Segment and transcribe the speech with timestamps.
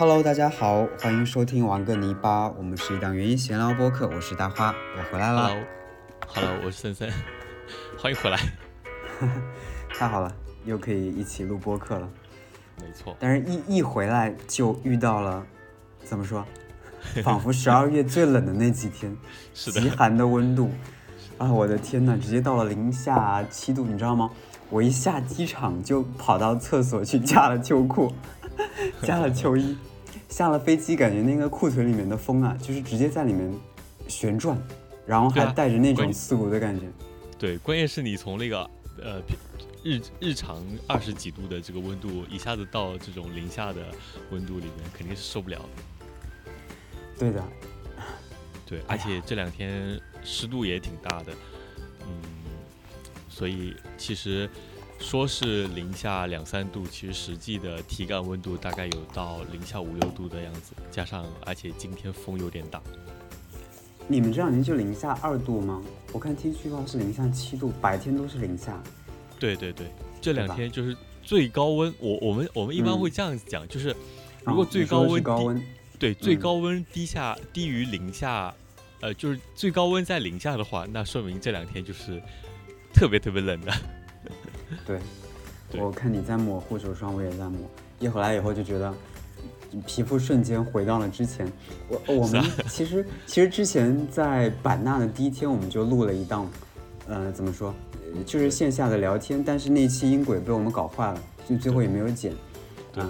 [0.00, 5.48] Hello，大家好，欢迎收听玩个泥巴，我们是一档原音闲聊播客，我是大花，我回来了。
[6.26, 7.12] Hello，Hello，我是森森，
[8.00, 8.38] 欢迎回来。
[9.92, 10.34] 太好了，
[10.64, 12.08] 又可以一起录播客了。
[12.80, 15.46] 没错，但是一一回来就遇到了，
[16.02, 16.46] 怎么说，
[17.22, 19.14] 仿佛十二月最冷的那几天，
[19.52, 20.70] 是极寒的温度
[21.36, 21.52] 啊！
[21.52, 24.30] 我的天呐，直接到了零下七度，你知道吗？
[24.70, 28.10] 我一下机场就跑到厕所去加了秋裤，
[29.02, 29.76] 加了秋衣。
[30.30, 33.52] 下了飞机，感觉那个裤腿里面的风啊，就是直接在里面
[34.08, 34.56] 旋转，
[35.04, 36.86] 然后还带着那种刺骨的感觉。
[37.38, 38.70] 对，关键是你从那个
[39.02, 39.20] 呃
[39.82, 43.82] 日日常二十几度的这个温度，一下子到这种零下的
[44.30, 46.22] 温度里面，肯定是受不了的。
[47.18, 47.44] 对的，
[48.64, 51.32] 对，而且这两天湿度也挺大的，
[52.02, 52.22] 嗯，
[53.28, 54.48] 所以其实。
[55.00, 62.80] 说是零下两三度，其实实际的体感温度大概有到零下五六度的样子，加上而且今天风有点大。
[64.06, 65.82] 你们这两天就零下二度吗？
[66.12, 68.80] 我看天气预报是零下七度，白天都是零下。
[69.38, 69.86] 对对对，
[70.20, 73.96] 这两天就是最高温，我我们我们一般会这样子讲，嗯、就是
[74.44, 75.62] 如果最高温、哦、高温
[75.98, 78.54] 对最高温低下、嗯、低于零下，
[79.00, 82.22] 呃，就是最高温在零下的话，那说明这两天就是
[82.92, 83.72] 特别特别冷的。
[84.86, 85.00] 对，
[85.80, 87.58] 我看你在抹护手霜，我也在抹。
[87.98, 88.94] 一回来以后就觉得
[89.86, 91.50] 皮肤瞬间回到了之前。
[91.88, 96.50] 我我们其实、啊、其实之前在版纳的第一天，我们就录了一档，
[97.06, 97.74] 呃，怎么说，
[98.24, 99.42] 就是线下的聊天。
[99.44, 102.32] 但是那期音轨被我们搞坏了，就最后也没有剪。
[102.96, 103.08] 啊，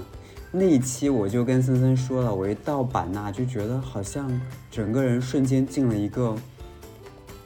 [0.50, 4.28] 那一期我就跟森森说了，我一到版纳就觉得好像
[4.70, 6.34] 整个人瞬间进了一个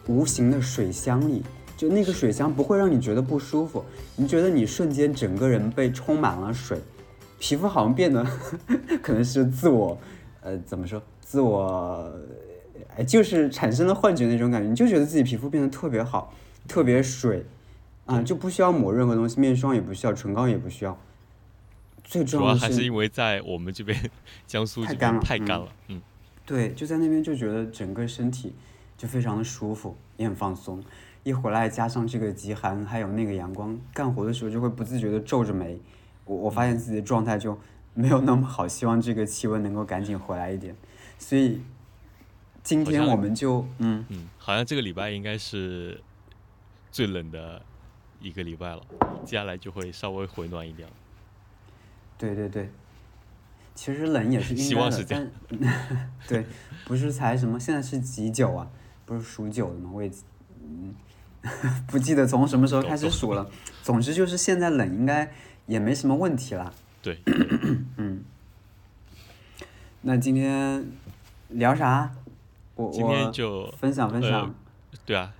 [0.06, 1.42] 无形的水箱里。
[1.76, 3.84] 就那个水箱不会让你觉得不舒服，
[4.16, 6.78] 你觉得你瞬间整个人被充满了水，
[7.38, 8.24] 皮肤好像变得
[9.02, 9.98] 可能是自我，
[10.40, 11.02] 呃，怎么说？
[11.20, 12.12] 自我，
[12.96, 16.32] 哎，就是产生了幻觉那种感觉，你就觉得自己皮肤变得特别好，
[16.68, 17.44] 特别水，
[18.06, 20.96] 啊、嗯，就不需要抹任何东西，面霜也不需要，唇膏也不需要。
[22.04, 23.98] 最重要还是因为在我们这边
[24.46, 26.02] 江苏太干了，太干了，嗯，嗯
[26.46, 28.52] 对，就在那边就觉得整个身体
[28.96, 30.84] 就非常的舒服，也很放松。
[31.24, 35.80] 一回来加上这个极寒，还有那个阳光，干活的时候就会不自觉的皱着眉。
[36.26, 37.58] 我我发现自己的状态就
[37.94, 40.76] 没有那么好，希望这个气温能够赶紧回来一点。
[41.18, 41.62] 所以
[42.62, 45.98] 今天我们就嗯嗯，好像这个礼拜应该是
[46.92, 47.62] 最冷的
[48.20, 48.82] 一个礼拜了，
[49.24, 50.86] 接下来就会稍微回暖一点。
[52.18, 52.70] 对对对，
[53.74, 55.26] 其实冷也是应该的，希望是这样。
[56.28, 56.44] 对，
[56.84, 57.58] 不是才什么？
[57.58, 58.68] 现在是几九啊？
[59.06, 59.90] 不是数九的吗？
[59.90, 60.10] 我也
[60.60, 60.94] 嗯。
[61.86, 63.50] 不记得从什么时候开始数了，
[63.82, 65.30] 总之就是现在冷应该
[65.66, 66.74] 也没什么问题了。
[67.02, 67.18] 对，
[67.98, 68.24] 嗯。
[70.06, 70.86] 那今天
[71.48, 72.10] 聊啥？
[72.74, 74.54] 我今天就分享分享、呃。
[75.06, 75.32] 对啊，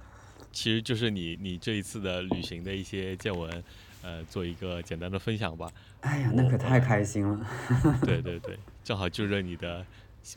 [0.52, 3.62] 其实就是你你这一次的旅行的一些见闻，
[4.02, 5.70] 呃，做一个简单的分享吧。
[6.00, 7.46] 哎呀，那可太开心了。
[8.06, 9.84] 对对对，正好就着你的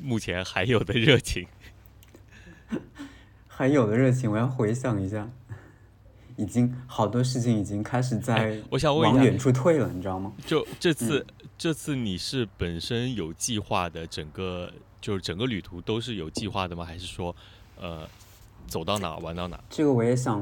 [0.01, 1.47] 目前还有的热情。
[3.47, 5.29] 还有的热情，我要回想一下。
[6.37, 10.31] 已经好多事情已经开始在往远处退了，你知道吗？
[10.45, 14.71] 就这次、嗯，这次你是本身有计划的，整个
[15.01, 16.85] 就是整个旅途都是有计划的吗？
[16.85, 17.35] 还是说，
[17.81, 18.07] 呃，
[18.67, 19.59] 走到哪玩到哪？
[19.67, 20.39] 这个我也想，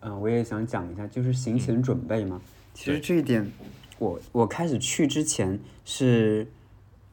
[0.00, 2.40] 嗯、呃，我也想讲一下，就是行前准备嘛。
[2.42, 3.52] 嗯、其实这一点，
[3.98, 6.50] 我我开始去之前是，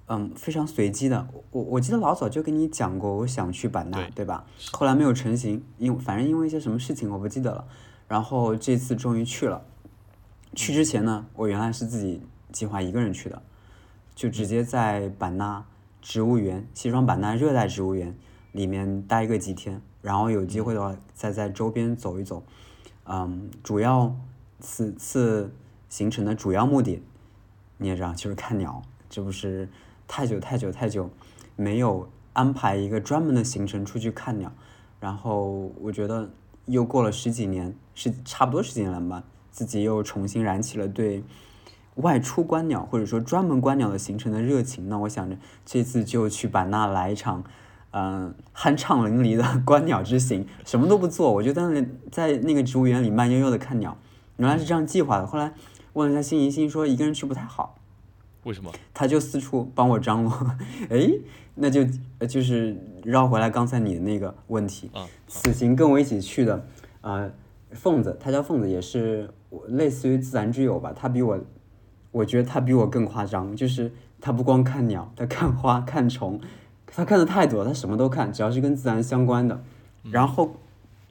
[0.08, 1.28] 嗯，非常随机的。
[1.52, 4.46] 我我记得老早就跟你讲过，我想去版纳，对,对吧？
[4.72, 7.68] 后来没有成型，因反正因为一些什么事情我不记得了。
[8.08, 9.64] 然后这次终于去了。
[10.54, 12.22] 去之前呢，我原来是自己
[12.52, 13.42] 计划一个人去的，
[14.14, 15.66] 就直接在版纳
[16.02, 18.16] 植物园，西双版纳热带植物园
[18.52, 22.44] 里面待个几天，然后有机会的话再在周边走一走。
[23.06, 24.16] 嗯，主要
[24.60, 25.54] 此次
[25.90, 27.04] 行程的主要目的，
[27.78, 28.82] 你也知道，就是看鸟。
[29.10, 29.68] 这不是
[30.08, 31.10] 太久太久太久
[31.56, 34.52] 没有安排一个专门的行程出去看鸟，
[35.00, 36.30] 然后我觉得。
[36.68, 41.24] 又过了十几年，是差不多时间了嘛，自己又重新燃起了对
[41.96, 44.88] 外出观鸟或者说专门观鸟的行程的热情。
[44.90, 47.44] 那我想着这次就去版纳来一场，
[47.92, 53.98] 嗯、呃，酣畅淋漓的 观鸟之行，什么都不做，我就在那里在那个植物园里慢悠悠的看鸟。
[54.38, 55.26] 原来是这样计划的。
[55.26, 55.54] 后来
[55.94, 57.78] 问了一下心仪，心仪说一个人去不太好。
[58.44, 58.70] 为什么？
[58.94, 60.32] 他就四处帮我张罗，
[60.92, 61.10] 哎，
[61.56, 61.86] 那就
[62.28, 64.92] 就是绕回来刚才你的那个问题。
[64.94, 66.68] 啊，此行跟我一起去的，
[67.00, 67.32] 呃，
[67.76, 69.30] 凤子，他叫凤子，也是
[69.68, 70.92] 类似于自然之友吧。
[70.96, 71.40] 他比我
[72.12, 76.40] 我觉得他比我更夸张，就是他不光看鸟，他看花、看虫，
[76.88, 79.62] 他看的太多了，他什么都看，只要是跟自然相关的。
[80.04, 80.56] 然后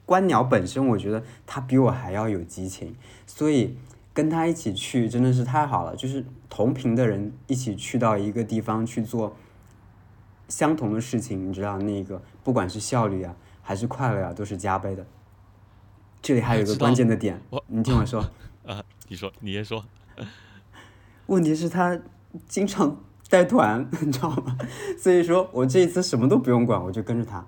[0.05, 2.95] 观鸟本身，我觉得他比我还要有激情，
[3.27, 3.77] 所以
[4.13, 5.95] 跟他一起去真的是太好了。
[5.95, 9.35] 就是同频的人一起去到一个地方去做
[10.47, 15.05] 相同的事情，你知道那个不管是效率啊还是快乐啊，都是加倍的。
[16.25, 18.19] 这里还有一个关键的点，你听我说。
[18.65, 19.85] 啊，你说，你先说。
[21.27, 21.99] 问题是，他
[22.47, 22.97] 经常
[23.29, 24.57] 带团， 你知道吗？
[24.97, 27.45] 所以说我这一次什么都不用管，我就跟着他，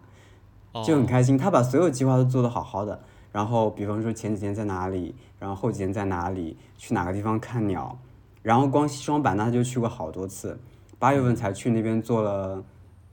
[0.84, 1.36] 就很哦开心。
[1.36, 3.02] 他把所有计划都做得好好的。
[3.32, 7.98] 然后，比方说前几天在哪里，然后后几天在哪里，去哪个地方看鸟，
[8.44, 10.60] 然后光西双版纳他就去过好多次。
[11.00, 12.64] 八月份才去那边做了，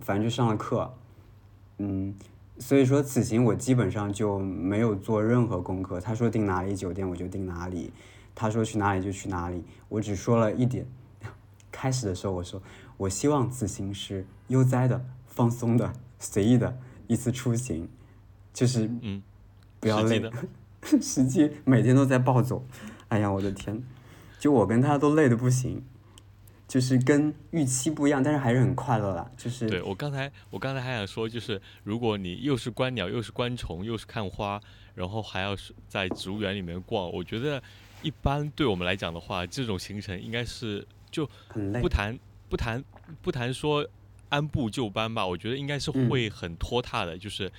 [0.01, 0.93] 反正就上了课，
[1.79, 2.15] 嗯，
[2.59, 6.01] 所以说此行我基本上就没有做任何功课。
[6.01, 7.93] 他说订哪里酒店我就订哪里，
[8.35, 10.87] 他说去哪里就去哪里，我只说了一点。
[11.73, 12.63] 开始的时候我说，
[12.97, 16.79] 我希望此行是悠哉的、放松的、随意的
[17.09, 17.89] 一次出行，
[18.53, 19.21] 就是嗯，
[19.81, 21.01] 不要累实际。
[21.03, 22.65] 实际每天都在暴走，
[23.09, 23.83] 哎呀，我的天！
[24.39, 25.83] 就我跟他都累的不行，
[26.67, 29.31] 就是跟预期不一样，但是还是很快乐啦。
[29.37, 34.61] 就是对我刚才，我刚才还想说，就是如果你又是观鸟，又是观虫，又是看花，
[34.95, 37.63] 然后还要是在植物园里面逛，我觉得
[38.03, 41.89] 一般对我们来讲的话，这种行程应该是就很累不。
[41.89, 42.19] 谈
[42.49, 42.85] 不谈
[43.21, 43.87] 不谈说
[44.29, 47.51] 按部就班吧，我觉得应该是嗯会很拖沓的，就是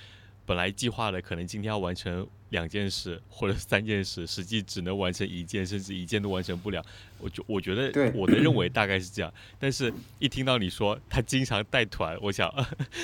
[0.46, 6.82] 本来计划的可能今天要完成两件事或者三件事，实际只能完成一件，甚至一件都完成不了。
[7.18, 12.48] 我就我觉得对我的认为大概是这样，但是一听到你说他经常带团，我想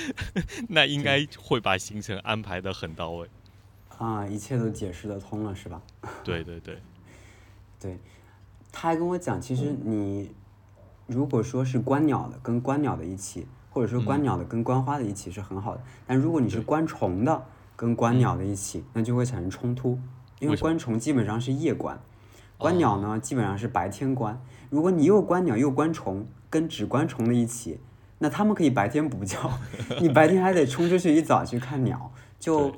[0.69, 3.27] 那应该会把行程安排的很到位。
[3.97, 5.81] 啊，一切都解释得通了，是吧？
[6.23, 6.77] 对对对，
[7.79, 7.97] 对，
[8.71, 10.31] 他还跟我讲，其实你
[11.07, 17.43] 如果说是观鸟的跟观鸟的一起，或者说观鸟的跟观花的一起是很好的，但如果你是观虫的
[17.75, 19.97] 跟观鸟的一起，那就会产生冲突，
[20.39, 21.99] 因为观虫基本上是夜观，
[22.59, 24.39] 观哦鸟呢基本上是白天观。
[24.69, 27.79] 如果你又观鸟又观虫，跟只观虫的一起，
[28.19, 29.37] 那他们可以白天补觉，
[29.99, 32.69] 你白天还得冲出去一早去看鸟，就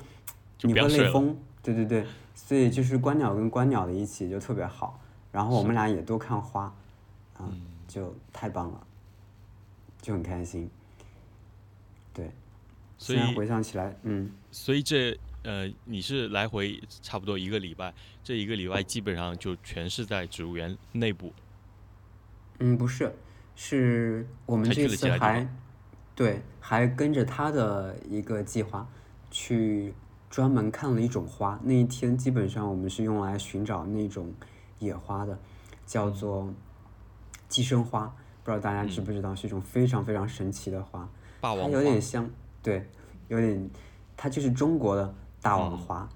[0.56, 0.72] 就你。
[0.72, 1.36] 会累疯。
[1.62, 4.98] 对对对，所以就是观鸟跟观鸟的一起就特别好。
[5.32, 6.62] 然后我们俩也都看花，
[7.34, 8.80] 啊，嗯就太棒了，
[10.00, 10.70] 就很开心。
[12.98, 21.32] 对，所以回想起来，嗯，所以这呃，你是来回差不多一个礼拜，这一个礼拜基本上就全是在植物园内部。
[22.58, 23.14] 嗯，不是，
[23.54, 25.46] 是我们这次还
[26.14, 28.88] 对，还跟着他的一个计划
[29.30, 29.92] 去
[30.30, 31.60] 专门看了一种花。
[31.62, 34.32] 那一天基本上我们是用来寻找那种
[34.78, 35.38] 野花的，
[35.84, 36.52] 叫做
[37.48, 38.06] 寄生花。
[38.42, 41.00] 不知道大家知不知道，是一种非常非常神奇的花。
[41.02, 41.08] 它
[41.40, 42.30] 霸王花有点像，
[42.66, 42.84] 对，
[43.28, 43.70] 有点，
[44.16, 46.08] 它就是中国的大王嗯花，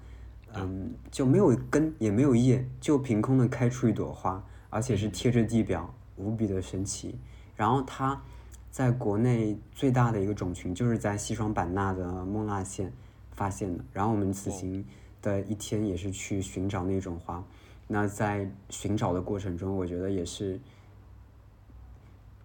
[0.51, 7.17] 对嗯，就没有根也没有叶，就凭空的开出一朵花，而且是嗯贴着地表，无比的神奇。
[7.55, 8.21] 然后它
[8.69, 12.91] 在国内最大的一个种群就是在西双版纳的勐腊县
[13.31, 13.81] 发现的。
[13.93, 14.85] 然后我们此哦行
[15.21, 17.41] 的一天也是去寻找那种花。
[17.87, 20.59] 那在寻找的过程中，我觉得也是，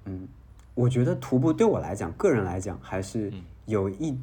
[0.05, 0.29] 嗯，
[0.75, 4.19] 我觉得徒步对我来讲，个人来讲还是嗯有一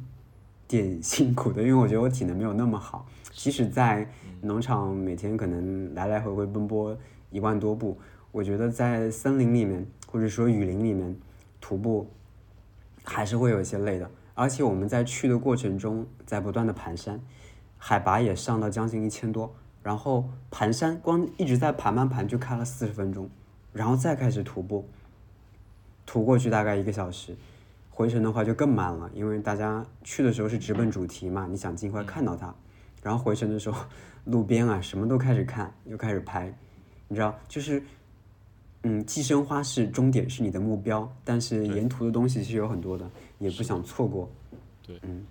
[0.66, 3.06] 点辛苦的， 因为我觉得我体能没有那么好。
[3.30, 4.08] 即使在
[4.42, 6.96] 农场每天可能来来回回奔波
[7.30, 7.98] 一万多步，
[8.30, 11.16] 我觉得在森林里面或者说雨林里面
[11.60, 12.08] 徒步，
[13.02, 14.10] 还是会有一些累的。
[14.34, 17.20] 而且我们在去的过程中，在不断的盘山，
[17.78, 23.28] 海拔也上到将近一千多，然后盘山光一直在盘盘盘就开了四十分钟，
[23.72, 24.88] 然后再开始徒步，
[26.06, 27.36] 徒过去大概一个小时，
[27.96, 32.52] 回程的话就更慢了，因为大家去的时候是直奔主题嘛，你想尽快看到它，
[33.04, 33.86] 然后回程的时候，
[34.24, 36.52] 路边啊什么都开始看，又开始拍，
[37.06, 37.80] 你知道，就是，
[38.82, 43.08] 嗯，寄生花是终点，是你的目标，但是沿途的东西是有很多的，
[43.38, 44.28] 也不想错过。
[44.84, 45.24] 对，嗯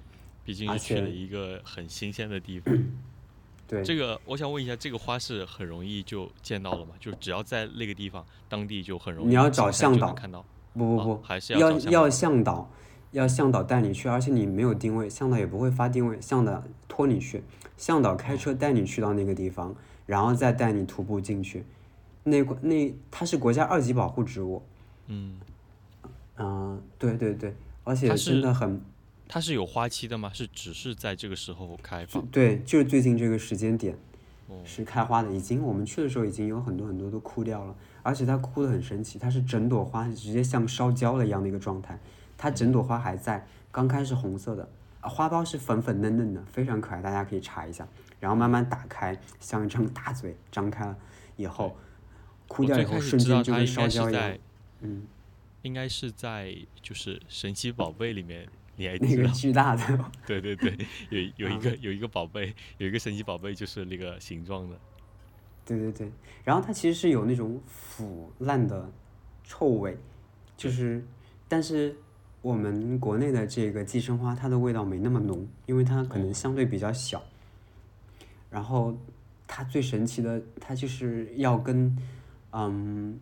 [0.45, 2.73] 毕竟是去了一个很新鲜的地方。
[3.67, 6.93] 对，这个我想问一下，这个花是很容易就见到了吗？
[6.99, 10.45] 就只要在那个地方，当地就很容易，你要找向导看到。
[10.73, 11.03] 哦不不。
[11.15, 12.71] 不，还是要向要导向导，
[13.11, 17.43] 要向导带你去，而且你没有定位，向导也不会发定位，向导拖你去，
[17.77, 19.75] 向导开车带你去到那个地方，
[20.05, 21.65] 然后再带你徒步进去。
[22.23, 24.63] 那块那它是国家二级保护植物，
[25.07, 25.37] 嗯，
[26.37, 27.53] 嗯、对对对，
[27.83, 28.81] 而且真的很
[29.27, 30.31] 它是有花期的吗？
[30.33, 32.25] 是只是在这个时候开放？
[32.27, 33.97] 对，就是最近这个时间点，
[34.63, 41.99] 是开花的，已经我们去的时候已经有很多很多都枯掉了，而且它枯的很神奇，它是整朵花直接像烧焦了一样的一个状态，
[42.37, 44.69] 它整朵花还在，刚开始红色的，
[45.01, 47.87] 花苞是粉粉嫩嫩的，非常可爱，大家可以查一下，
[48.19, 50.95] 然后慢慢打开，像一张大嘴张开了
[51.35, 51.75] 以后，
[52.47, 54.37] 枯掉以后瞬间就跟烧焦一样，
[54.81, 55.07] 嗯，
[55.61, 58.47] 应该是在就是神奇宝贝里面。
[58.75, 60.77] 你还那个巨大的， 对对对，
[61.09, 64.75] 有有一个有一个宝贝，有一个神奇宝贝，就是那个形状的。
[65.65, 66.11] 对对对，
[66.43, 68.91] 然后它其实是有那种腐烂的
[69.43, 69.97] 臭味，
[70.57, 71.01] 就是，
[71.47, 71.95] 但是
[72.41, 77.23] 我们国内的这个寄生花，它的味道没那么浓，因为它可能相对比较小。
[78.49, 78.93] 然后
[79.47, 81.97] 它最神奇的，它就是要跟，
[82.51, 83.17] 嗯，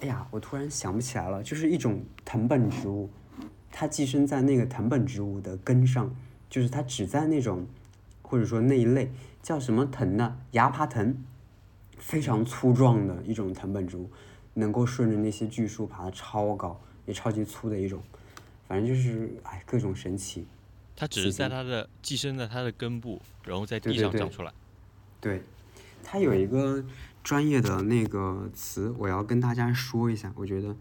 [0.00, 3.10] 哎呀，我突然想不起来了，就是一种藤本植物。
[3.76, 6.14] 它寄生在那个藤本植物的根上，
[6.48, 7.66] 就是它只在那种，
[8.22, 9.10] 或者说那一类
[9.42, 10.38] 叫什么藤呢？
[10.52, 11.16] 芽爬藤，
[11.98, 14.08] 非常粗壮的一种藤本植物，
[14.54, 18.00] 能够顺着那些巨树爬得超高，也超级粗的一种，
[18.68, 20.46] 反正就是哎各种神奇。
[20.94, 24.52] 它只是在它的寄生在它的根部，然后在地上长出来。
[25.20, 25.42] 对，
[26.04, 26.84] 它有一个
[27.24, 30.76] 专业的那个词，我要跟大家说一下，我觉得，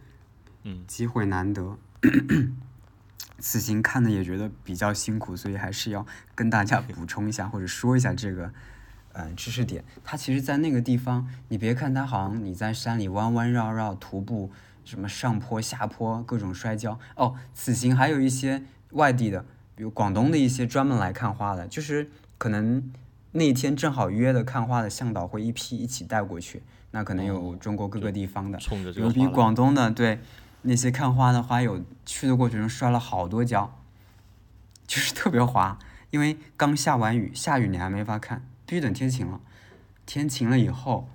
[0.61, 1.75] 嗯，机会难得。
[3.45, 8.49] 此行看的也觉得比较辛苦，所以还是要跟大家补充一下或者说一下这个，
[9.11, 9.83] 呃，知识点。
[10.01, 14.49] 它其实，在那个地方，你别看它好像你在山里弯弯绕绕徒步，
[14.85, 16.97] 什么上坡下坡各种摔跤。
[17.17, 19.43] 哦，此行还有一些外地的，
[19.75, 22.93] 比如广东的一些专门来看花的，就是可能
[23.33, 28.57] 那天正好约的看花的向导会一批一起带过去，那可能有中国各个地方的，
[28.95, 30.21] 有比广东的对。
[30.63, 33.79] 那些看花的花友去的过程中摔了好多跤，
[34.87, 35.77] 就是特别滑，
[36.09, 39.39] 因为刚下完雨，下雨你还没法看，必须等天晴了。
[40.05, 41.09] 天晴了以后，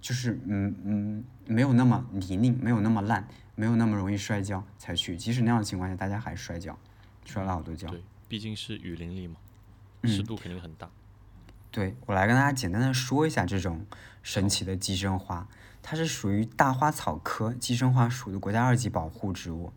[0.00, 5.16] 就是嗯嗯，没有那么泥泞，没有那么烂，没有那么容易摔跤才去。
[5.16, 6.78] 即使那样的情况下，大家还摔跤，
[7.24, 7.88] 摔了好多跤。
[7.88, 9.36] 对，毕竟是雨林里嘛，
[10.04, 10.88] 湿度肯定很大。
[11.70, 13.86] 对我来跟大家简单的说一下这种
[14.22, 15.46] 神奇的寄生花。
[15.82, 19.72] 它是属于大花草科寄生花属的国家二级保护植物，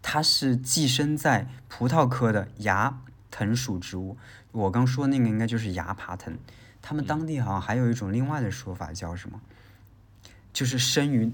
[0.00, 4.16] 它是寄生在葡萄科的芽藤属植物。
[4.52, 6.36] 我刚说那个应该就是芽爬藤，
[6.80, 9.40] 他们当地好像还有一种另外的说法叫什么？
[10.52, 11.32] 就是生于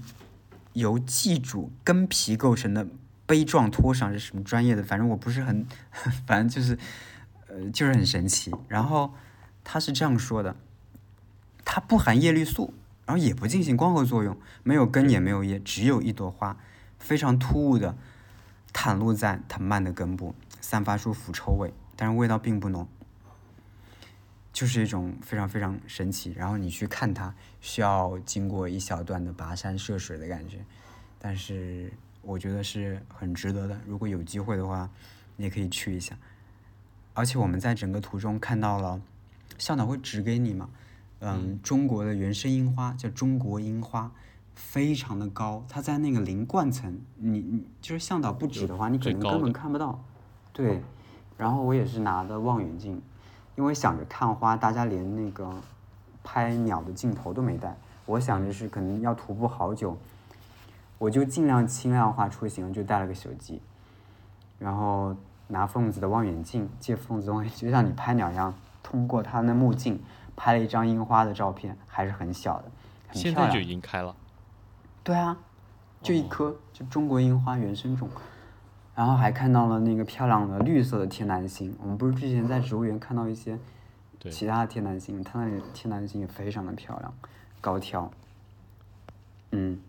[0.73, 2.87] 由寄主根皮构成的
[3.25, 4.83] 杯状托上是什么专业的？
[4.83, 5.65] 反正我不是很，
[6.27, 6.77] 反正就是
[7.47, 8.53] 呃就是很神奇。
[8.67, 9.13] 然后
[9.63, 10.55] 它是这样说的，
[11.65, 12.73] 它不含叶绿素。
[13.07, 16.57] 然后也不进行光合作用，没有根也没有叶，只有一朵花，
[16.99, 17.97] 非常突兀的
[18.73, 22.85] 袒露在藤蔓的根部，散发出腐臭味，但是味道并不浓，
[24.51, 26.33] 就是一种非常非常神奇。
[26.33, 30.57] 然后你去看它，需要经过一小段的跋山涉水的感觉，
[31.17, 33.79] 但是我觉得是很值得的。
[33.87, 34.89] 如果有机会的话，
[35.37, 36.17] 你也可以去一下。
[37.13, 39.01] 而且我们在整个途中看到了，
[39.57, 40.69] 向导会指给你嘛。
[41.19, 44.11] 嗯，中国的原生樱花叫中国樱花，
[44.53, 49.99] 非常的高，它在那个零冠层，你你就是向导不指的话，你可能根本看不到。
[50.53, 50.83] 对，
[51.35, 53.01] 然后我也是拿的望远镜，
[53.55, 55.51] 因为想着看花，大家连那个
[56.23, 59.97] 拍鸟的镜头都没带，我想着是可能要徒步好久，
[60.99, 63.59] 我就尽量轻量化出行，就带了个手机，
[64.59, 65.15] 然后
[65.47, 69.99] 拿凤子的望远镜，借凤子的望远镜，就像你拍鸟一样，通过它的目镜。
[70.37, 72.71] 拍了一张樱花的照片，还是很小的，
[73.09, 73.23] 很漂亮。
[73.23, 74.15] 现在就已经开了。
[75.03, 75.37] 对啊，
[76.01, 78.07] 就一颗，就中国樱花原生种。
[78.95, 81.75] 然后还看到了那个漂亮的绿色的天南星。
[81.79, 83.59] 我们不是之前在植物园看到一些
[84.31, 87.13] 其他的天南星，它那里天南星也非常的漂亮，
[87.61, 88.09] 高挑。
[89.51, 89.79] 嗯，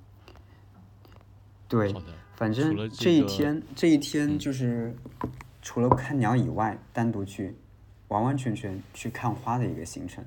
[1.68, 1.94] 对，
[2.34, 4.94] 反正这一天这一天就是
[5.62, 7.56] 除了看鸟以外，单独去
[8.08, 10.22] 完完全全去看花的一个行程。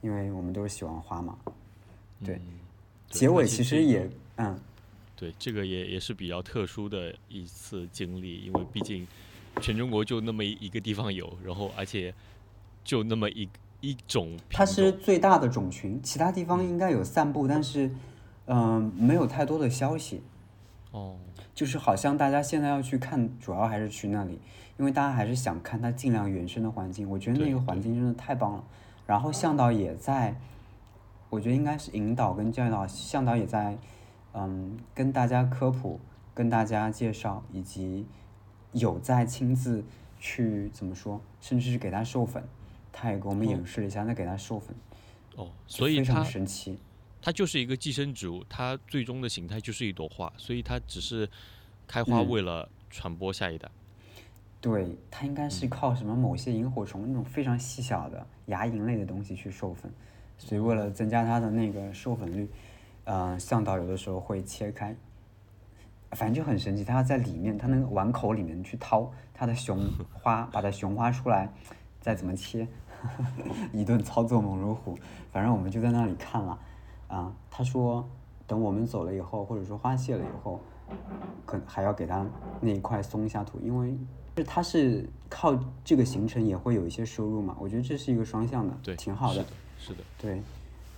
[0.00, 1.36] 因为我们都是喜欢花嘛，
[2.24, 2.40] 对，
[3.10, 4.58] 结尾其实也嗯，
[5.16, 9.06] 对，这个也也是比较特殊的一次经历，因为毕竟
[9.60, 12.14] 全中国就那么一个地方有，然后而且
[12.82, 13.48] 就那么一
[13.80, 17.90] 一种，它是最大的种群，其他地方应该有散布，但是
[18.46, 20.22] 嗯，没有太多的消息。
[20.92, 21.16] 哦，
[21.54, 24.40] 就是好像大家现在要去看，主要还是去那里，
[24.78, 28.64] 因为大家还是想看它尽量原生的环境，我觉得那个环境真的太棒了。
[29.10, 30.32] 然后向导也在，
[31.30, 33.76] 我觉得应该是引导跟教导，向导也在，
[34.34, 35.98] 嗯，跟大家科普，
[36.32, 38.06] 跟大家介绍，以及
[38.70, 39.84] 有在亲自
[40.20, 42.40] 去怎么说，甚至是给他授粉，
[42.92, 44.72] 他也给我们演示了一下，再给他授粉，
[45.34, 46.78] 哦，所以非常它神奇。
[47.20, 51.28] 它就是一个寄生植物，它最终的形态就是一朵花，所以它只是
[51.88, 53.68] 开花嗯为了传播下一代。
[54.60, 59.90] 对，它应该是靠什么某些萤火虫那种非常细小的牙龈类的东西去授粉，
[60.36, 62.48] 所以为了增加它的那个授粉率，
[63.04, 64.94] 呃，向导有的时候会切开，
[66.10, 69.80] 反正就很神奇，它要在里面，它那个碗口里面去掏它的雄
[70.12, 71.50] 花，把它雄花出来，
[72.00, 72.68] 再怎么切，
[73.72, 74.98] 一顿操作猛如虎。
[75.32, 76.58] 反正我们就在那里看了，
[77.08, 78.06] 啊，他说
[78.46, 80.60] 等我们走了以后，或者说花谢了以后，
[81.46, 82.26] 可还要给它
[82.60, 83.96] 那一块松一下土，因为
[84.40, 89.46] 是它是靠这个行程也会有一些收入嘛，我觉得这是一个双向的，对，挺好的是的，，
[89.78, 90.42] 是的，对，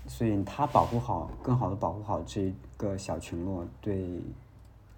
[0.07, 4.21] 所以它保护好，更好的保护好这个小群落，对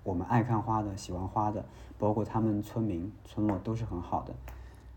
[0.03, 1.65] 我们爱看花的、喜欢花的，
[1.99, 4.35] 包括他们村民、村落都是很好的。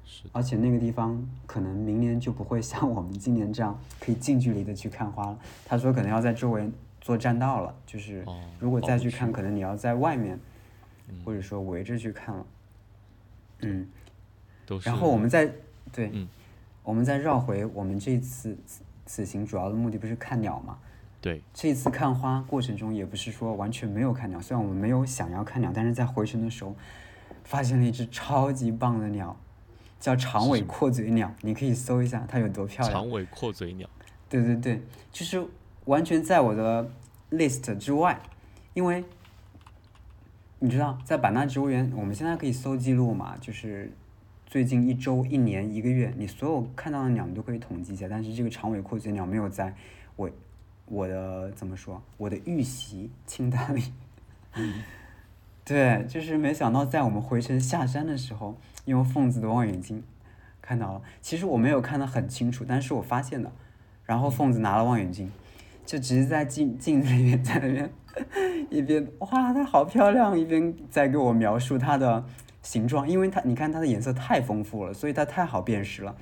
[0.06, 5.39] 是的，而且那个地方可能明年就不会像我们今年这样可以近距离的去看花了。
[5.66, 6.70] 他说可能要在周围
[7.01, 10.39] 做栈道了，就是哦如果再去看，区可能你要在外面，
[11.10, 12.46] 嗯或者说围着去看了。
[13.62, 13.88] 嗯，
[14.66, 14.90] 都是。
[14.90, 15.52] 然后我们再
[15.92, 16.28] 对，嗯
[16.84, 20.78] 我们再绕回我们这次此此行主要的目的不是看鸟吗？
[21.20, 26.76] 对，这次看花过程中也不是说完全没有看鸟，虽然我们没有想要看鸟，但是在回程的时候
[27.44, 29.36] 发现了一只超级棒的鸟，
[30.00, 32.94] 叫长尾阔嘴鸟，你可以搜一下它有多漂亮。
[32.94, 33.90] 长尾阔嘴鸟，
[34.30, 35.46] 对对对，就是
[35.86, 36.90] 完全在我的
[37.32, 38.22] list 之外，
[38.74, 39.04] 因为
[40.60, 43.92] 你知道，在版纳植物园，我们现在可以搜记录嘛，就是
[44.46, 48.08] 最近一周、一年、一个月，你所有看到的鸟你都可以统计一下。
[48.10, 49.76] 但是这个长尾阔嘴鸟没有在
[50.16, 50.30] 我
[50.86, 53.94] 我的怎么说我的预习清单里。
[55.64, 60.02] 对，就是没想到在我们回程下山的时候，用凤子的望远镜
[60.62, 61.02] 看到了。
[61.22, 63.52] 其实我没有看得很清楚，但是我发现的。
[64.06, 65.30] 然后凤子拿了望远镜，
[65.86, 67.92] 就直接在镜镜子里面在那边
[68.69, 72.24] 一边哇，它好漂亮，一边在给我描述它的
[72.62, 76.15] 形状，因为它你看它的颜色太丰富了，所以它太好辨识了。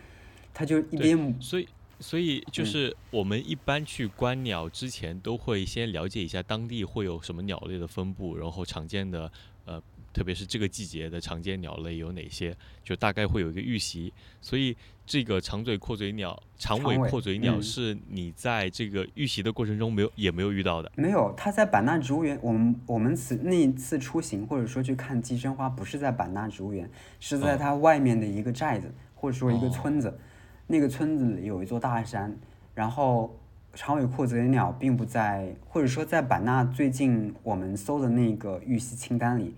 [0.54, 1.68] 它就一边所以
[2.00, 9.32] 所以就嗯是我们一般去观鸟之前，都会先了解一下当地会有什么鸟类的分布，然后常见的
[9.66, 9.82] 呃，
[10.16, 14.14] 特别是这个季节的常见鸟类有哪些，就大概会有一个预习。
[14.40, 14.74] 所以
[15.06, 20.90] 这个长嘴阔嘴鸟、长尾阔嘴鸟嗯是你在这个预习的过程中没有也没有遇到的。
[20.96, 22.40] 没有，它在版纳植物园。
[22.42, 30.18] 我们我们此那一次出行，或者说去看寄生花，不是在版纳植物园，是在哦它外面的一个寨子，或者说一个哦村子。
[30.66, 32.36] 那个村子里有一座大山，
[32.74, 33.38] 然后
[33.74, 39.54] 长尾阔嘴鸟并不在，或者说在版纳最近我们搜的那个预习清单里，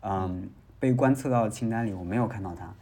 [0.00, 2.74] 嗯，被观测到的清单里我没有看到它。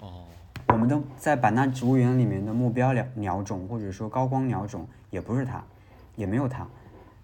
[0.00, 0.24] 哦，
[0.68, 5.62] 我们的在版纳植物园里面的目标鸟鸟种，或者说高光鸟种，也不是它，
[6.16, 6.66] 也没有它，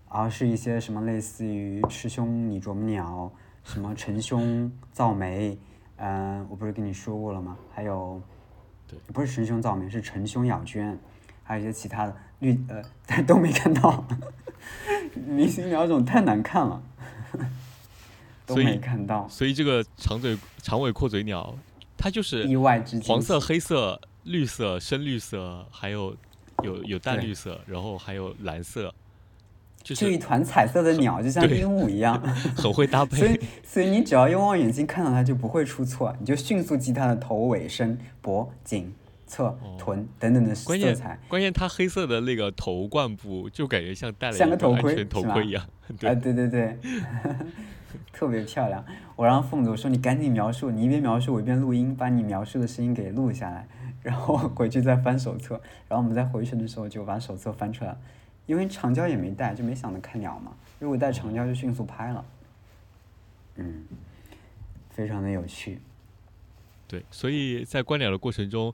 [0.08, 3.30] 而是一些什么类似于赤胸拟啄木鸟，
[3.64, 5.58] 什么橙胸噪眉，
[5.96, 7.56] 嗯、我不是跟你说过了吗？
[7.72, 8.20] 还有，
[8.86, 10.98] 对，不是橙胸噪眉，是橙胸咬鹃，
[11.42, 14.04] 还有一些其他的绿呃，但 都没看到。
[15.26, 16.82] 明星鸟种太难看了，
[18.48, 21.54] 都所以没看到，所以这个长嘴长尾阔嘴鸟，
[21.98, 26.16] 它就是意外之黄色、黑色、绿色、深绿色，还有
[26.64, 28.92] 有有淡绿色，然后还有蓝色，
[29.82, 32.18] 就就一团彩色的鸟，就像鹦鹉一样。
[32.56, 38.92] 很会搭配所以。，所以你只要用望远镜看到它，就不会出错，你就迅速记它的头、尾、身、脖、颈、
[39.26, 41.18] 侧、臀等等的色哦关键彩。
[41.28, 45.62] 关键它黑色的那个头冠部就感觉像戴了个头盔安全头盔一样。
[45.98, 46.78] 对啊，对对对，
[48.12, 48.84] 特别漂亮。
[49.16, 53.66] 我让凤子说你赶紧描述，你一边描述我一边录音，把你描述的声音给录下来，
[54.02, 55.60] 然后回去再翻手册。
[55.88, 57.98] 然后我们在回程的时候就把手册翻出来了，
[58.46, 60.52] 因为长焦也没带，就没想着看鸟嘛。
[60.78, 62.24] 如果带长焦就迅速拍了。
[63.56, 63.84] 嗯，
[64.90, 65.80] 非常的有趣。
[66.86, 68.72] 对，所以在观鸟的过程中，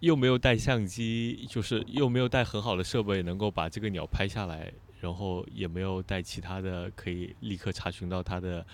[0.00, 8.64] 又没有带相机，就是又没有带很好的设备能够把这个鸟拍下来，然后也没有带其他的可以立刻查询到它的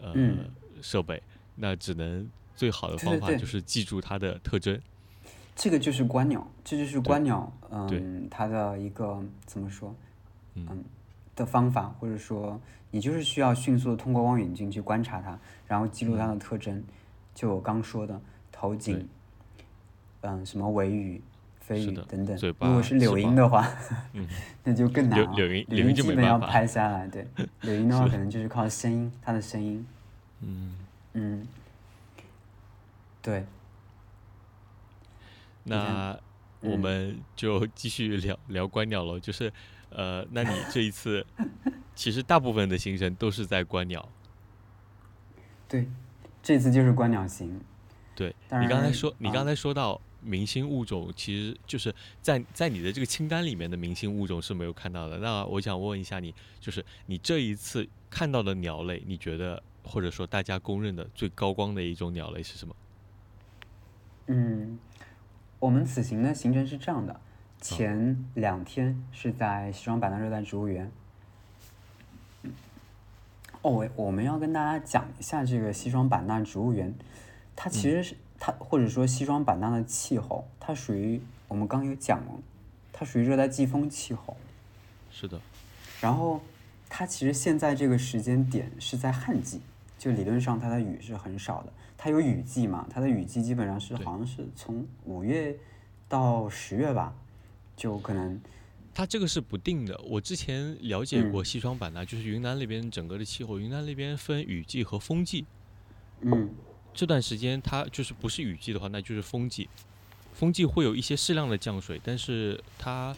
[0.00, 0.38] 呃、嗯
[0.82, 1.22] 设备，
[1.54, 4.80] 那只能最好的方法就是记住它的特征。
[5.54, 9.94] 这个就是观鸟，这就是观鸟，嗯，它的一个怎么说，
[10.54, 10.84] 嗯
[11.34, 12.60] 的方法，或者说
[12.90, 16.82] 你就是需要迅速的通过望远镜去观察它，然后记录它的特征，
[17.34, 18.20] 就我刚说的
[18.52, 19.08] 头颈，
[20.20, 21.22] 嗯，什么尾羽、
[21.66, 22.36] 飞羽等等。
[22.36, 23.68] 嘴巴如果是柳莺的话，
[24.12, 24.26] 嗯
[24.62, 25.26] 那就更难了。
[25.34, 27.26] 柳柳莺柳柳莺就基本要拍下来，对，
[27.62, 29.84] 柳莺的话可能就是靠声音，它的声音，
[30.42, 30.76] 嗯，
[31.14, 31.46] 嗯，
[33.20, 33.44] 对，
[35.64, 36.16] 那
[36.60, 39.18] 我们就继续聊聊观鸟了。
[39.18, 39.52] 就是，
[39.90, 41.26] 呃，那你 这一次，
[41.94, 44.08] 其实大部分的行程都是在观鸟。
[45.68, 45.88] 对，
[46.42, 47.60] 这次就是观鸟行。
[48.14, 55.18] 对你刚才说，你刚才说到明星物种，其实就是在在你的这个清单里面的明星物种是没有看到的。
[55.18, 62.76] 那我想问一下你，就是你这一次看到的鸟类，你觉得或者说大家公认的最高光的一种鸟类是什么？
[64.26, 64.78] 嗯。
[65.58, 67.18] 我们此行的行程是这样的：
[67.62, 70.92] 前两天是在西双版纳热带植物园。
[73.62, 76.94] 哦，我我们要跟大家讲一下这个西双版纳植物园，
[77.56, 82.32] 它其实是它或者说西双版纳的气候，它属于我们刚有讲了，
[82.92, 84.36] 它属于热带季风气候。
[85.10, 85.40] 是的。
[86.00, 86.40] 然后
[86.88, 89.60] 它其实现在这个时间点是在旱季，
[89.98, 91.72] 就理论上它的雨是很少的。
[91.96, 92.86] 它有雨季嘛？
[92.90, 95.56] 它的雨季基本上是好像是从五月
[96.08, 97.14] 到十月吧，
[97.74, 98.38] 就可能。
[98.94, 99.98] 它这个是不定的。
[100.06, 105.46] 我之前了解过西双版纳，就是云南那边整个的气候，云南那边分雨季和风季。
[106.20, 106.50] 嗯。
[106.96, 109.68] 这段时间它就是不是雨季的话，那就是风季。
[110.32, 113.14] 风季会有一些适量的降水，但是它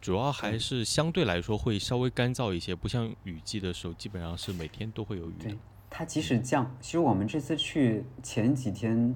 [0.00, 5.56] 主要还是相对来说会稍微干燥一些，不像雨季的时候，基本上是每天都会有雨对。
[5.88, 9.14] 它即使降，其实我们这次去前几天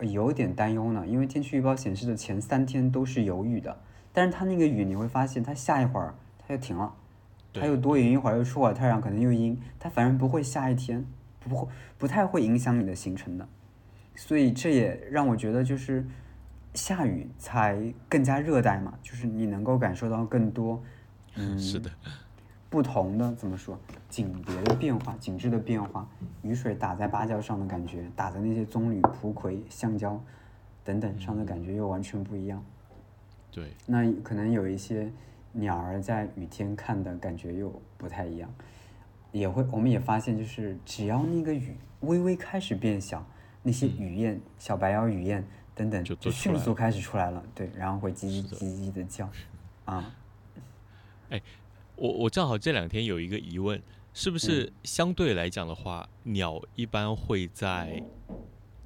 [0.00, 3.80] 有点担忧呢，因为天气预报显示的前三天都是有雨的，
[4.12, 6.92] 但是它那个雨你会发现，它下一会儿它又停了，
[7.52, 11.06] 它又多云一会儿又出会儿太阳，可能又阴，它反正不会下一天，
[11.48, 13.48] 不会不太会影响你的行程的，
[14.14, 16.04] 所以这也让我觉得就是
[16.74, 20.82] 下雨才更加热带嘛，就是你能够感受到更多，
[21.36, 21.90] 嗯， 是的。
[22.68, 23.78] 不同的怎么说，
[24.10, 26.06] 景别的变化，景致的变化，
[26.42, 30.20] 雨水打在芭蕉上的感觉，打在那些棕榈、蒲葵、橡胶
[30.84, 32.62] 等等上的感觉又完全不一样。
[33.52, 35.10] 对，那可能有一些
[35.52, 38.52] 鸟儿在雨天看的感觉又不太一样，
[39.38, 43.26] 也会，我们也发现，就是只要那个雨微微开始变小，
[43.62, 49.28] 那些雨燕、小白腰雨燕等等就迅速开始出来了，对，然后会叽叽叽叽的叫，
[49.84, 50.14] 啊，
[51.30, 51.40] 哎。
[51.98, 58.02] 我我正好这两天有一个疑问，是不是相对来讲的话，鸟一般会在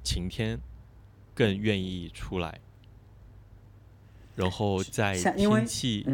[0.01, 0.57] 晴天
[1.35, 2.61] 更愿意出来，
[4.33, 6.07] 然后在天气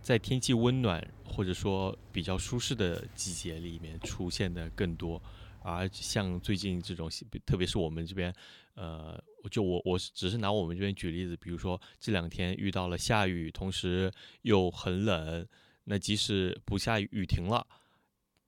[0.00, 5.20] 在天气温暖或者说比较舒适的季节里面出现的更多，
[5.62, 7.10] 而像最近这种，
[7.44, 8.32] 特别是我们这边，
[8.74, 9.20] 呃，
[9.50, 15.46] 就我我只是拿我们这边举例子，比如说这两天遇到了下雨，同时又很冷。
[15.86, 17.66] 那即使不下雨，雨停了，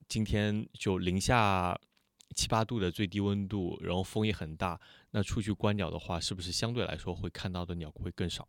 [0.08, 1.78] 今天就零下
[2.34, 8.46] 七八度的最低温度，然后风也很大，那出去观鸟的话，是不是相对来说会看到的鸟会更少？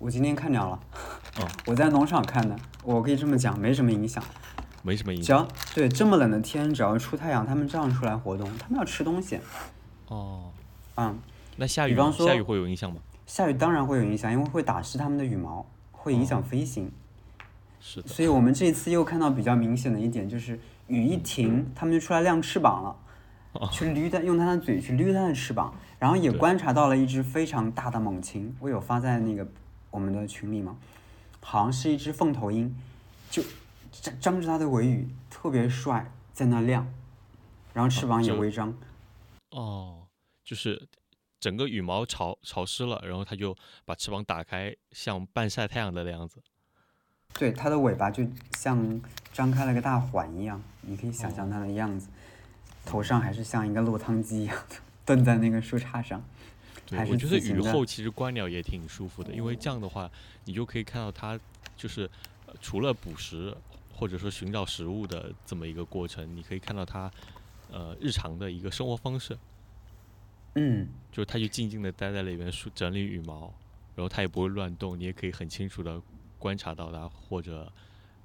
[0.00, 0.80] 我今天看鸟了，
[1.66, 4.24] 我在农场看的，我可以这么讲，没什么影响，
[4.82, 5.26] 没什么影响。
[5.26, 9.38] 只要对这么冷的天，只要出太阳，它们照样出来活动，它们要吃东西。
[10.08, 10.50] 哦，
[10.96, 11.18] 嗯，
[11.56, 12.96] 那下雨，下雨会有影响吗？
[13.26, 16.90] 下雨当然会有影响，因为会打湿它们的羽毛，会影响飞行。
[17.78, 29.46] 是的，所以我们这一次又看到比较明显的一点，就是雨一停，它们就出来亮翅膀了，去捋它，用它的嘴去捋它的翅膀，然后也观察到了一只非常大的猛禽，我有发在那个
[29.90, 30.76] 我们的群里嘛，
[31.40, 32.74] 好像是一只凤头鹰，
[33.30, 33.42] 就
[33.90, 36.86] 张张着它的尾羽，特别帅，在那亮，
[37.74, 38.72] 然后翅膀也微张。
[39.50, 40.06] 哦，
[40.44, 40.88] 就是
[41.40, 46.42] 整个羽毛潮潮湿了，然后它就把翅膀打开，像半晒太阳的样子。
[47.34, 48.26] 对，它的尾巴就
[48.56, 49.00] 像
[49.32, 52.08] 张开了个大环一样，你可以想象它的样子，
[52.84, 56.22] 头上还是像一个落汤鸡一样的 蹲在那个树杈上。
[56.90, 60.10] 对，我觉得雨后其实观鸟也挺舒服的，因为这样的话，
[60.44, 61.38] 你就可以看到它
[61.76, 62.10] 就是
[62.60, 63.56] 除了捕食
[63.94, 67.10] 或者说寻找食物的这么一个过程，你可以看到它
[67.70, 69.38] 呃日常的一个生活方式。
[70.56, 73.52] 嗯，就是它就静静的待在里面梳整理羽毛，
[73.94, 76.00] 然后它也不会乱动，你也可以很清楚的。
[76.40, 77.70] 观察到它或者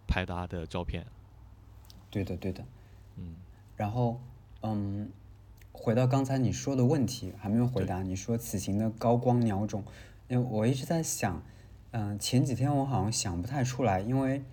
[0.08, 1.06] 拍它的照片，
[2.10, 2.64] 对的对的，
[3.18, 3.36] 嗯，
[3.76, 4.22] 然后
[4.62, 5.12] 嗯，
[5.78, 9.84] 回到刚才你说的问题还没有回答，你说此行的高光鸟种，
[10.28, 11.44] 因为我一直在想，
[11.92, 14.44] 嗯，前几天我好像想不太出来，因为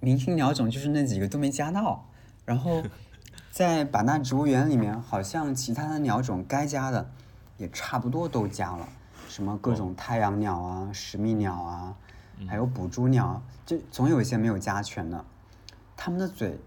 [0.00, 2.08] 明星鸟种就是那几个都没加到，
[2.44, 2.82] 然后
[3.52, 7.08] 在版纳植物园里面，好像其他的鸟种该加的
[7.58, 8.88] 也差不多都加了。
[9.28, 11.96] 什么各种太阳鸟啊、食蜜鸟啊，
[12.48, 15.24] 还有捕蛛鸟，就总有一些没有加全的。
[15.96, 16.58] 它们的嘴，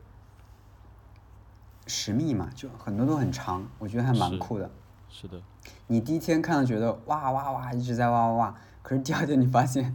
[1.90, 4.70] 食蜜嘛，就很多都很长，我觉得还蛮酷的。
[5.10, 5.42] 是的。
[5.88, 9.94] 你第一天看到觉得哇哇哇一直在哇哇哇，可是第二天你发现，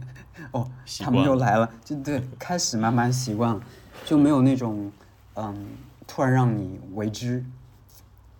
[0.51, 3.61] 哦，他们又来了，就对，开始慢慢习惯了，
[4.03, 4.91] 就没有那种
[5.35, 5.67] 嗯
[6.05, 7.43] 突然让你为之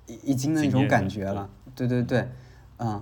[0.05, 1.49] 一一惊的那种感觉了。
[1.73, 2.29] 对对对，
[2.77, 3.01] 嗯，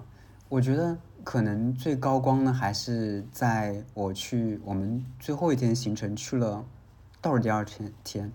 [0.50, 6.64] 我觉得可能最高光呢还是在我去我们最后一天行程去了，
[7.20, 8.32] 倒数第二天天。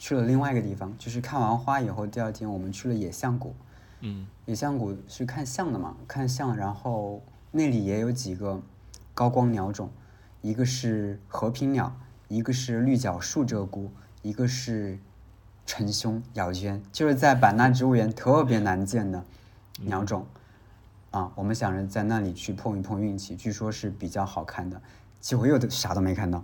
[0.00, 3.54] 去了另外一个地方，就是看完花以后，第二天我们去了野象谷。
[4.00, 5.94] 嗯，野象谷是看象的嘛？
[6.08, 8.62] 看象，然后那里也有几个
[9.12, 9.90] 高光鸟种，
[10.40, 11.94] 一个是和平鸟，
[12.28, 13.90] 一个是绿角树鹧鸪，
[14.22, 14.98] 一个是
[15.66, 19.22] 橙胸咬鹃，就是在版纳植物园特别难见的
[19.82, 20.26] 鸟种。
[21.10, 24.80] 啊，我们想着在那里去碰一碰运气，据说是比较好看的，
[25.20, 26.42] 结果又啥都没看到，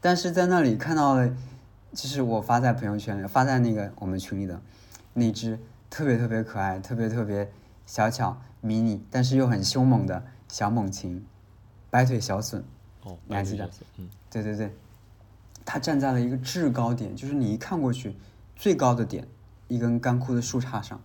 [0.00, 1.28] 但是在那里看到了。
[1.92, 4.60] 就是我发在朋友圈里，发在那个我们群里的
[5.12, 5.58] 那只
[5.90, 7.50] 特别特别可爱、特别特别
[7.84, 11.26] 小巧、迷你，但是又很凶猛的小猛禽，
[11.90, 12.62] 白腿小隼。
[13.02, 13.68] 哦，你还记得？
[13.98, 14.74] 嗯，对对对，
[15.66, 18.16] 它站在了一个制高点，就是你一看过去，
[18.56, 19.28] 最高的点，
[19.68, 20.98] 一根干枯的树杈上。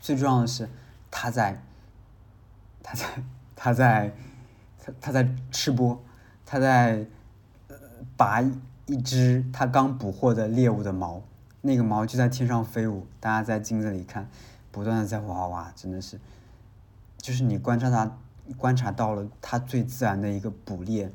[0.00, 0.68] 最重要的是，
[1.10, 1.62] 它在，
[2.82, 3.06] 它在，
[3.56, 4.12] 它在，
[4.78, 6.04] 它它在吃播，
[6.44, 7.06] 它在
[8.16, 8.44] 拔。
[8.88, 11.22] 一只它刚捕获的猎物的毛，
[11.60, 14.26] 那个毛就在天上飞舞，大家在镜子里看，
[14.72, 16.18] 不断的在哇哇，真的是，
[17.18, 18.18] 就是你观察它，
[18.56, 21.12] 观察到了它最自然的一个捕猎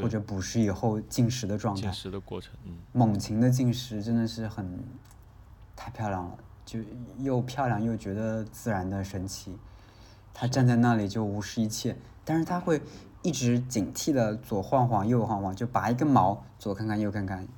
[0.00, 1.82] 或者捕食以后进食的状态。
[1.82, 2.76] 进食的过程，嗯。
[2.90, 4.68] 猛禽的进食真的是很，
[5.76, 6.80] 太漂亮了，就
[7.18, 9.56] 又漂亮又觉得自然的神奇。
[10.32, 12.82] 它站在那里就无视一切，但是它会。
[13.24, 17.48] 一直警惕的左晃晃右晃晃，就拔一根毛，左看看右看看，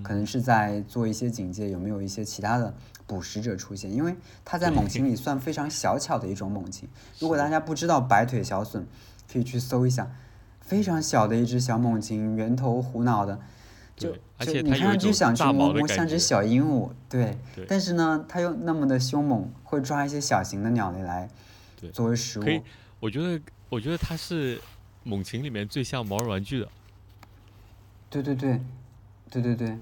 [0.00, 2.72] 可能是在做一些警戒，有没有一些其他的
[3.04, 3.92] 捕食者出现？
[3.92, 6.88] 因为它在猛禽里算非常小巧的一种猛禽。
[7.18, 8.84] 如果大家不知道白腿小隼，
[9.30, 10.08] 可以去搜一下，
[10.60, 13.40] 非常小的一只小猛禽，圆头虎脑的，
[13.96, 17.36] 就就你看上去想去摸摸，像只小鹦鹉，对。
[17.66, 21.28] 但是呢，它又那么的凶猛，会抓一些小型的鸟类来
[21.92, 22.44] 作为食物。
[23.00, 24.60] 我觉得，我觉得它是。
[25.08, 26.68] 猛禽里面最像毛绒玩具的，
[28.10, 28.60] 对对对，
[29.30, 29.78] 对对对，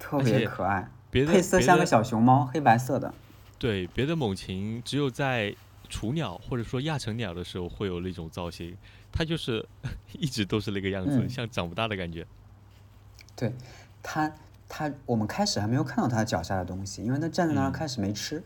[0.00, 0.90] 特别可爱。
[1.12, 3.14] 别的配色像个小熊猫，黑白色的。
[3.56, 5.54] 对，别的猛禽只有在
[5.88, 8.76] 雏鸟或者说亚成鸟的时候会有那种造型，
[9.12, 9.64] 它就是
[10.18, 12.26] 一直都是那个样子，像长不大的感觉。
[13.36, 13.54] 对，
[14.02, 14.32] 它
[14.68, 18.42] 它我们开始还没有看到它脚下的东西，因为它站在那儿开始没吃。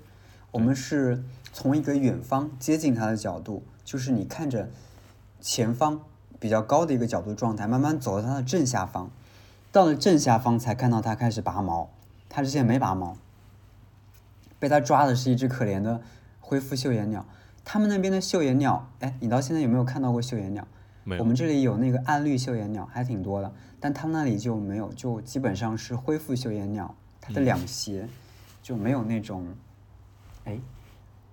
[0.51, 4.69] 我们是从一个远方接近它的角度，就是你看着。
[5.43, 6.01] 前方
[6.39, 9.11] 比较高的一个角度状态，慢慢走到它的正下方，
[9.73, 11.91] 到了正下方才看到它开始拔毛，
[12.29, 13.17] 它之前没拔毛。
[14.61, 16.01] 被它抓的是一只可怜的
[16.41, 17.27] 恢复绣眼鸟。
[17.65, 20.67] 他们那边的绣眼鸟，哎，你到现在有没有看到过绣眼鸟？
[21.19, 28.09] 我们这里有那个暗绿绣眼鸟，还挺多的，但他那里就没有，就基本上是恢复绣眼鸟，它的两胁
[28.63, 29.45] 就没有那种，
[30.45, 30.61] 哎。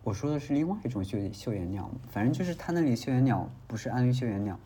[0.03, 4.59] 我说的是另外一种绣绣眼鸟，反正就是它那里绣眼鸟不是安绿绣眼鸟，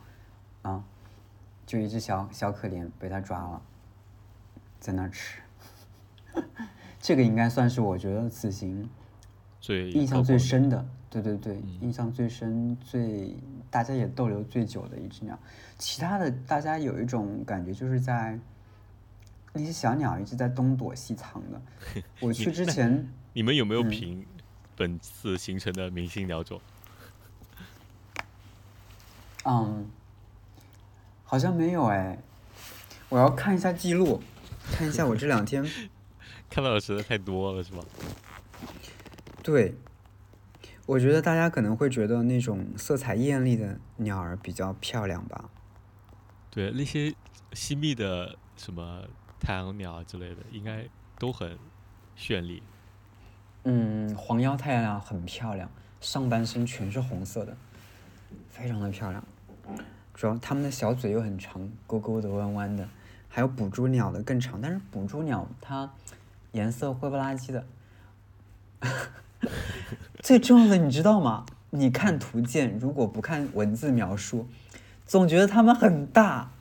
[0.62, 0.84] 啊，
[1.66, 3.62] 就一只小小可怜被它抓了，
[4.80, 5.40] 在那吃。
[7.00, 8.90] 这个应该算是我觉得此行
[9.60, 13.36] 最印象最深的，对对对，印象最深、最
[13.70, 15.38] 大家也逗留最久的一只鸟。
[15.78, 18.40] 其他的大家有一种感觉，就是在
[19.52, 21.62] 那些小鸟一直在东躲西藏的。
[22.22, 24.26] 我去之前， 你们有没有评？
[24.76, 26.60] 本次行程的明星鸟种，
[29.46, 29.90] 嗯，
[31.24, 32.18] 好像没有哎，
[33.10, 34.22] 我要看一下记录，
[34.72, 35.64] 看一下我这两天
[36.50, 37.84] 看到的实在太多了，是吧？
[39.44, 39.76] 对，
[40.86, 45.50] 我觉得大家可能会觉得那种色彩艳丽的鸟儿比较漂亮吧？
[46.50, 47.14] 对，那些
[47.54, 49.04] 细密的什么
[49.40, 50.88] 太阳鸟之类的，应该
[51.20, 51.58] 都很
[52.18, 52.64] 绚丽。
[53.66, 55.70] 嗯，黄腰太阳鸟很漂亮，
[56.02, 57.56] 上半身全是红色的，
[58.50, 59.24] 非常的漂亮。
[60.14, 62.88] 主要它们的小嘴又很长，勾勾的、弯弯的。
[63.30, 65.92] 还有捕捉鸟的更长，但是捕捉鸟它
[66.52, 67.66] 颜色灰不拉几的。
[70.22, 71.46] 最重要的你知道吗？
[71.72, 74.48] 你看图鉴，如果不看文字描述，
[75.08, 76.52] 总觉得它们很大，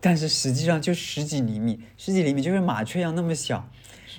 [0.00, 3.66] 但是实际上就十几厘米，十几厘米就是麻雀一样那么小。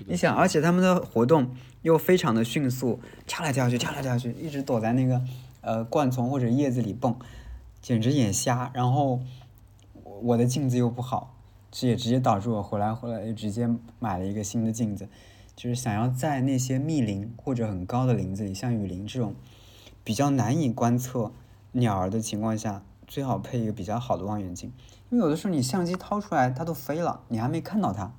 [0.07, 1.51] 你想，而且他们的活动。
[1.81, 5.19] 又非常的迅速，跳来跳去，跳来跳去，一直躲在那个
[5.61, 7.15] 呃灌丛或者叶子里蹦，
[7.81, 8.69] 简直眼瞎。
[8.75, 9.19] 然后
[10.21, 11.33] 我的镜子又不好，
[11.71, 15.09] 这也直接导致我回来回来又直接买了一个新的镜子，
[15.55, 19.33] 就是想要在那些密林或者很高的林子里，像雨林这种
[20.03, 21.31] 比较难以观测
[21.71, 24.71] 鸟儿的情况下，最好配一个比较好的望远镜，
[25.09, 28.13] 因为有的时候你相机掏出来它都飞了，你还没看到它。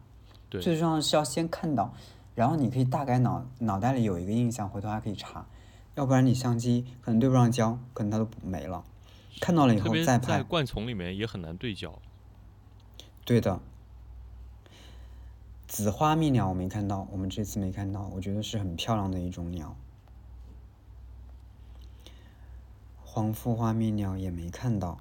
[0.53, 1.95] 对，最重要的是要先看到，
[2.35, 5.47] 然后你可以大概脑脑袋里有一个印象，回头还可以查，
[5.95, 8.85] 要不然你相机可能对不上焦，可能它都没了。
[9.41, 10.39] 看到了以后再拍。
[10.39, 11.99] 在灌丛里面也很难对焦。
[13.25, 13.61] 对的。
[15.67, 19.75] 紫花蜜鸟我没看到，我们这次没看到，我觉得是很漂亮的一种鸟。
[23.03, 25.01] 黄腹花蜜鸟也没看到。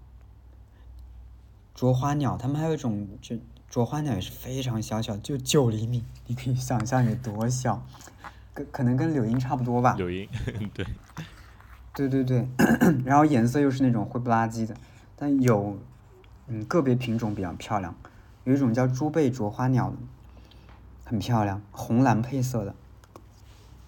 [1.75, 3.35] 啄花鸟，它们还有一种，就
[3.71, 7.81] 啄花鸟也是非常小小，就九厘米，你可以想象有多小，
[8.53, 9.95] 跟可能跟柳莺差不多吧。
[9.95, 10.27] 柳莺，
[10.75, 10.85] 对。
[11.93, 12.47] 对对对，
[13.05, 14.75] 然后颜色又是那种灰不拉几的，
[15.15, 15.77] 但有，
[16.47, 17.95] 嗯，个别品种比较漂亮，
[18.43, 19.95] 有一种叫猪背啄花鸟的。
[21.05, 22.73] 很漂亮，红蓝配色的，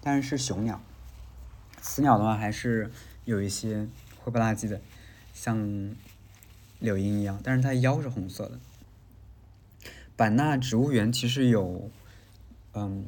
[0.02, 0.80] 但是是雄鸟。
[1.80, 2.90] 雌鸟的话还是
[3.24, 3.88] 有一些
[4.22, 4.80] 灰不拉几的，
[5.32, 5.94] 像
[6.80, 8.58] 柳莺一样，但是它腰是红色的。
[10.16, 11.90] 版纳植物园其实有，
[12.72, 13.04] 嗯，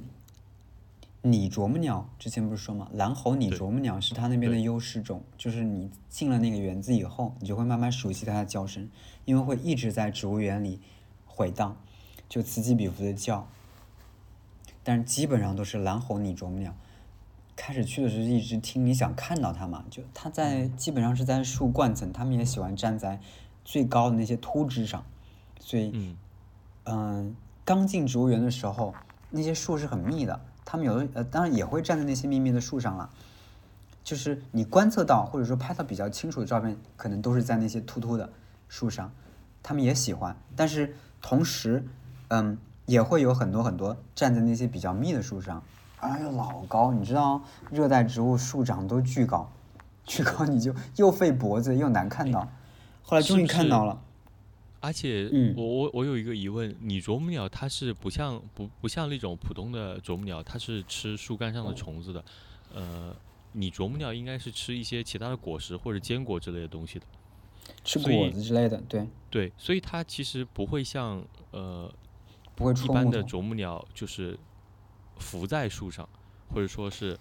[1.23, 2.89] 拟啄木鸟，之前不是说吗？
[2.93, 8.89] 蓝喉拟啄木鸟是它那边的优势种，就是你进了那个园子以后，你就会慢慢熟悉它的叫声，
[9.25, 10.81] 因为会一直在植物园里
[11.27, 11.77] 回荡，
[12.29, 13.49] 就此起彼伏的叫。
[14.83, 16.75] 但是基本上都是蓝喉拟啄木鸟。
[17.57, 23.19] 开始去的时候一直听你想看到它嘛，就它在基本上是在树冠层，它们也喜欢站在
[23.65, 25.05] 最高的那些秃枝上，
[25.59, 26.15] 所以，
[26.87, 28.95] 嗯，刚进植物园的时候，
[29.31, 33.09] 那些树是很密的，他们有的呃当然也会站在那些密密的树上了，
[34.03, 38.29] 就是你观测到或者说拍到比较清楚的照片，可能都是在那些秃秃的
[38.69, 39.13] 树上，
[39.63, 41.87] 他们也喜欢，但是同时，
[42.29, 42.59] 嗯。
[42.87, 45.61] 也会有很多很多站在那些比较密的树上，
[45.99, 49.51] 哎呦老高，你知道热带植物树长都巨高，
[50.05, 52.47] 巨高你就又费脖子又难看到。
[53.03, 54.01] 后来终于看到了。
[54.81, 62.25] 而且，我我我有一个疑问，你啄木鸟它是不像不不像那种普通的啄木鸟，它是吃树干上的虫子的。
[62.73, 63.15] 呃，
[63.53, 67.07] 你啄木鸟应该是吃一些其他的果实或者坚果之类的东西的。
[67.85, 69.07] 吃果子之类的，对。
[69.31, 71.93] 对，所以它其实不会像呃。
[72.55, 74.35] 不会一般的啄木鸟就是
[75.19, 76.09] 伏在树上，
[76.49, 77.15] 或者说是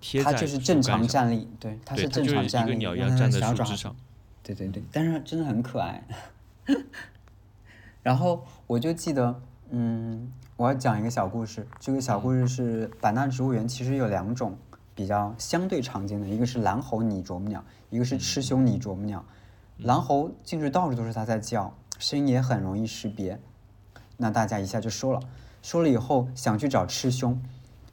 [0.00, 3.94] 贴在它就是正常站立，对，它是正常站立，鸟一样站在树枝上。
[4.42, 6.04] 对对对，但是真的很可爱。
[8.02, 11.66] 然后我就记得，嗯，我要讲一个小故事。
[11.78, 14.56] 这个小故事是版纳植物园其实有两种
[14.94, 19.24] 比较相对常见的，一个是蓝喉拟啄木鸟，一个是赤胸拟啄木鸟。
[19.78, 23.40] 蓝喉进去到处都是它在叫，声音也很容易识别。
[24.16, 25.20] 那大家一下就说了，
[25.62, 27.42] 说了以后想去找赤胸，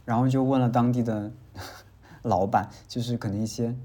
[0.05, 1.31] 然后就问了当地的
[2.21, 3.75] 老板，就是可能一些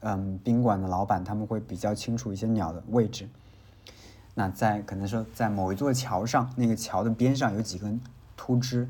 [0.00, 3.28] 嗯宾馆的老板，他们会比较清楚一些鸟的位置。
[4.34, 8.00] 那在可能说在某一座桥上，那个桥的边上有几根
[8.36, 8.88] 秃枝，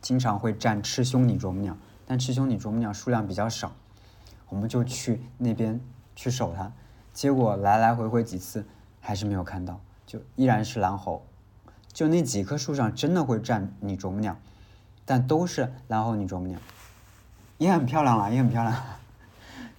[0.00, 1.76] 经常会站赤胸拟啄木鸟，
[2.06, 3.72] 但赤胸拟啄木鸟数量比较少，
[4.48, 5.80] 我们就去那边
[6.14, 6.72] 去守它，
[7.12, 8.64] 结果来来回回几次
[9.00, 11.26] 还是没有看到，就依然是蓝喉。
[11.92, 14.36] 就那几棵树上真的会站拟啄木鸟，
[15.04, 16.58] 但都是蓝喉拟啄木鸟，
[17.58, 18.76] 也很漂亮了，也很漂亮。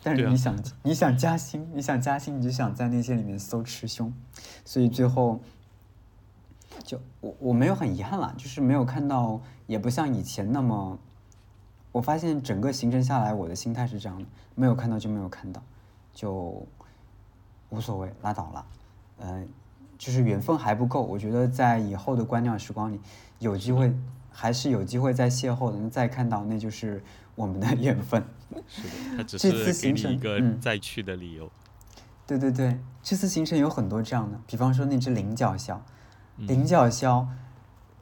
[0.05, 4.13] 但是你想，你想加薪，你想加薪，你就想在那些里面搜吃凶，
[4.63, 5.39] 所以最后
[6.83, 10.99] 就我我没有很遗憾了，就是没有看到，也不像以前那么。
[11.91, 15.59] 我发现整个行程下来，我的心态是这样的：没有看到就没有看到，
[16.13, 16.63] 就
[17.71, 18.65] 无所谓，拉倒了，
[19.21, 19.49] 嗯。
[19.97, 22.99] 就是缘分还不够，我觉得在以后的观鸟时光里，
[23.39, 23.91] 有机会
[24.29, 25.89] 还是有机会再邂逅的。
[25.89, 27.01] 再看到，那就是
[27.35, 28.23] 我们的缘分。
[28.67, 31.51] 是的， 他只是给你一个再去的理由。
[32.25, 35.77] 对对对，这次行程有很多这样的，比方说那只菱角鸮，
[36.37, 37.27] 菱角鸮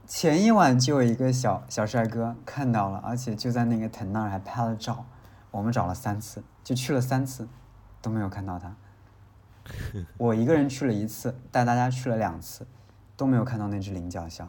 [0.07, 5.05] 前一晚就有一个小小帅哥看到了，而且就在那个藤那儿还拍了照。
[5.51, 7.47] 我们找了三次，就去了三次，
[8.01, 8.75] 都没有看到他。
[10.17, 12.65] 我一个人去了一次，带大家去了两次，
[13.15, 14.47] 都没有看到那只菱角鸮。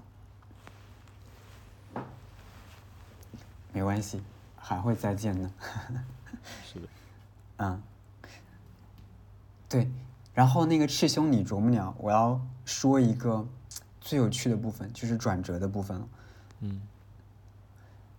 [3.72, 4.22] 没关系，
[4.65, 5.51] 还会再见的。
[6.65, 6.89] 是的。
[7.59, 7.83] 嗯。
[9.69, 9.91] 对，
[10.33, 13.47] 然后那个赤胸拟啄木鸟，我要说一个
[14.01, 16.09] 最有趣的部分，就是转折的部分了。
[16.61, 16.81] 嗯。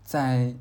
[0.04, 0.54] 在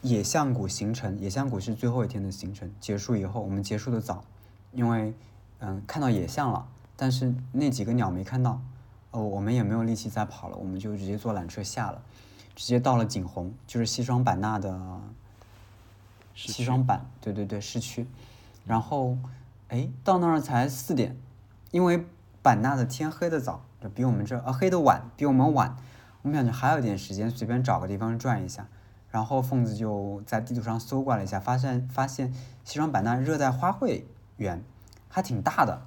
[0.00, 4.24] 野象谷行程，野象谷是最后一天的行程结束以后，我们结束的早，
[4.72, 5.14] 因为。
[5.60, 8.62] 嗯，看到野象了，但是那几个鸟没看到，
[9.10, 12.00] 哦，我们也没有力气再跑了，我们就直接坐缆车下了，
[12.58, 15.00] 直接到了景洪，就是西双版纳的
[16.34, 18.04] 西双版，对对对，市区。
[18.66, 19.16] 然后，
[19.68, 21.16] 哎，到那儿才四点，
[21.70, 22.04] 因为
[22.42, 25.76] 版纳的天黑的早，就比我们这呃黑的晚，比我们晚。
[26.22, 28.66] 我们想着还有点时间，随便找个地方转一下。
[29.12, 32.34] 然后凤子就在地图上搜刮了一下，发现发现
[32.64, 34.02] 西双版纳热带花卉
[34.36, 34.64] 园
[35.08, 35.86] 还挺大的。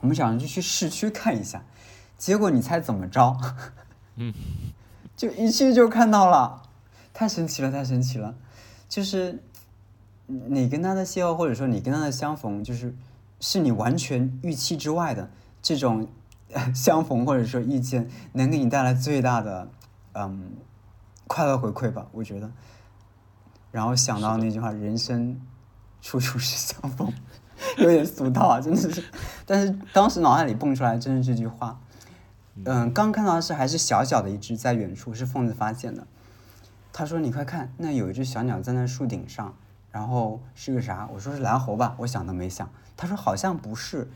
[0.00, 1.62] 我们想着就去市区看一下，
[2.16, 3.38] 结果你猜怎么着？
[4.16, 4.32] 嗯，
[5.16, 6.62] 就一去就看到了，
[7.12, 8.34] 太神奇了，太神奇了！
[8.88, 9.42] 就是
[10.26, 12.94] 你跟他的邂逅，或者说你跟他的相逢，就是
[13.40, 15.30] 是你完全预期之外的
[15.62, 16.08] 这种
[16.74, 19.68] 相逢，或者说遇见，能给你带来最大的
[20.12, 20.52] 嗯
[21.26, 22.50] 快乐回馈吧，我觉得。
[23.70, 25.40] 然后想到那句话“人生
[26.00, 27.12] 处处是相逢”，
[27.78, 29.04] 有点俗套啊，真的是。
[29.46, 31.80] 但是当时脑海里蹦出来真是这句话。
[32.64, 36.06] 嗯，刚看到的是还是小小的一只，在远处是凤子发现的。
[36.92, 39.54] 他说：“你快看，那有一只小鸟站在那树顶上，
[39.90, 42.70] 然后是个啥？”我说：“是蓝猴吧？”我想都没想。
[42.96, 44.08] 他说：“好像不是。”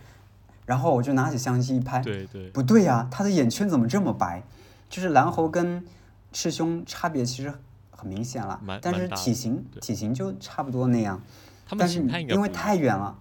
[0.65, 4.43] 然后我就拿起相机一拍，对对，不对呀，它的眼圈怎么这么白？
[4.89, 5.85] 就是蓝猴跟
[6.33, 7.53] 赤胸差别其实
[7.91, 11.21] 很明显了，但是体型体型就差不多那样。
[11.79, 12.01] 但是
[12.35, 13.19] 因为太远了，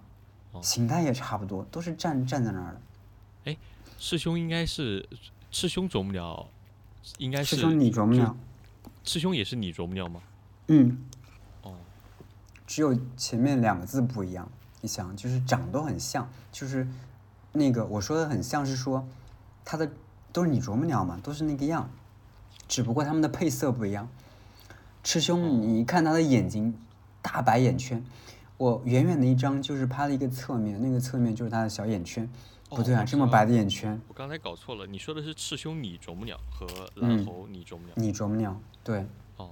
[0.52, 2.80] 哦形态也差不多，都是站站在那儿的。
[3.98, 5.06] 赤胸应该是
[5.50, 6.48] 师兄啄木鸟，
[7.18, 8.36] 应该是师兄你啄木鸟，
[9.02, 10.22] 师兄也是你啄木鸟吗？
[10.68, 10.98] 嗯，
[11.62, 11.74] 哦，
[12.64, 14.48] 只有前面两个字不一样。
[14.80, 16.86] 你想，就是长都很像，就是
[17.50, 19.04] 那个我说的很像是说，
[19.64, 19.90] 它的
[20.32, 21.90] 都是你啄木鸟嘛，都是那个样，
[22.68, 24.08] 只不过它们的配色不一样。
[25.02, 26.78] 师兄，你一看它的眼睛，
[27.20, 28.04] 大白眼圈，
[28.56, 32.30] 我远远的一张就是拍了一个侧面，那个侧面就是它的小眼圈。
[32.70, 36.66] 不对啊，这么白的眼圈，我刚才搞错了，你说的是赤胸拟啄木鸟和
[36.96, 37.94] 嗯蓝头拟啄木鸟。
[37.96, 39.06] 拟啄木鸟，对。
[39.36, 39.50] 哦，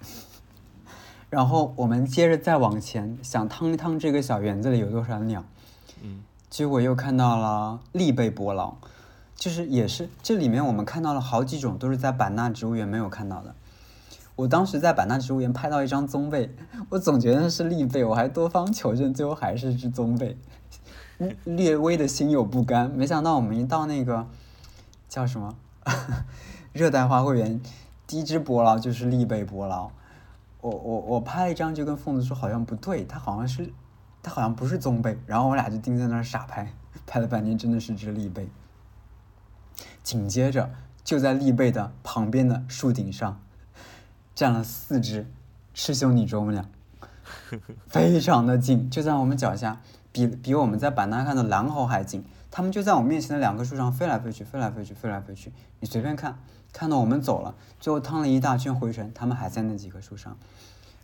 [1.30, 5.44] 然后我们接着再往前，想趟一趟这个小园子里有多少鸟，
[6.02, 8.74] 嗯，结果又看到了栗背伯劳，
[9.34, 13.54] 就是也是这里面我们看到了好几种都是在版纳植物园没有看到的。
[14.36, 16.54] 我当时在版纳植物园拍到一张棕贝，
[16.90, 20.36] 我总觉得是栗背，我还多方求证，最后还是只棕背，
[21.44, 22.90] 略微的心有不甘。
[22.90, 24.26] 没想到我们一到那个
[25.08, 25.54] 叫什么
[26.72, 27.60] 热带花卉园，
[28.06, 29.90] 第一只伯劳就是立贝伯劳。
[30.60, 33.72] 我我我拍了一张，就跟凤子说好像不对，它好像是，
[34.22, 36.72] 它好像不是棕贝，然后我俩就盯在那儿傻拍，
[37.06, 38.48] 拍了半天真的是只立贝。
[40.02, 40.70] 紧接着
[41.02, 43.40] 就在立贝的旁边的树顶上，
[44.34, 45.26] 站了四只
[45.74, 46.64] 赤胸拟啄木鸟，
[47.86, 49.80] 非常的近，就在我们脚下，
[50.12, 52.24] 比比我们在版纳看的蓝猴还近。
[52.50, 55.50] 它们就在我面前的两棵树上飞来飞去，飞来飞去，飞来飞去。
[55.80, 56.38] 你随便看，
[56.70, 60.36] 看到我们走了，最后趟了一大圈回程，它们还在那几棵树上。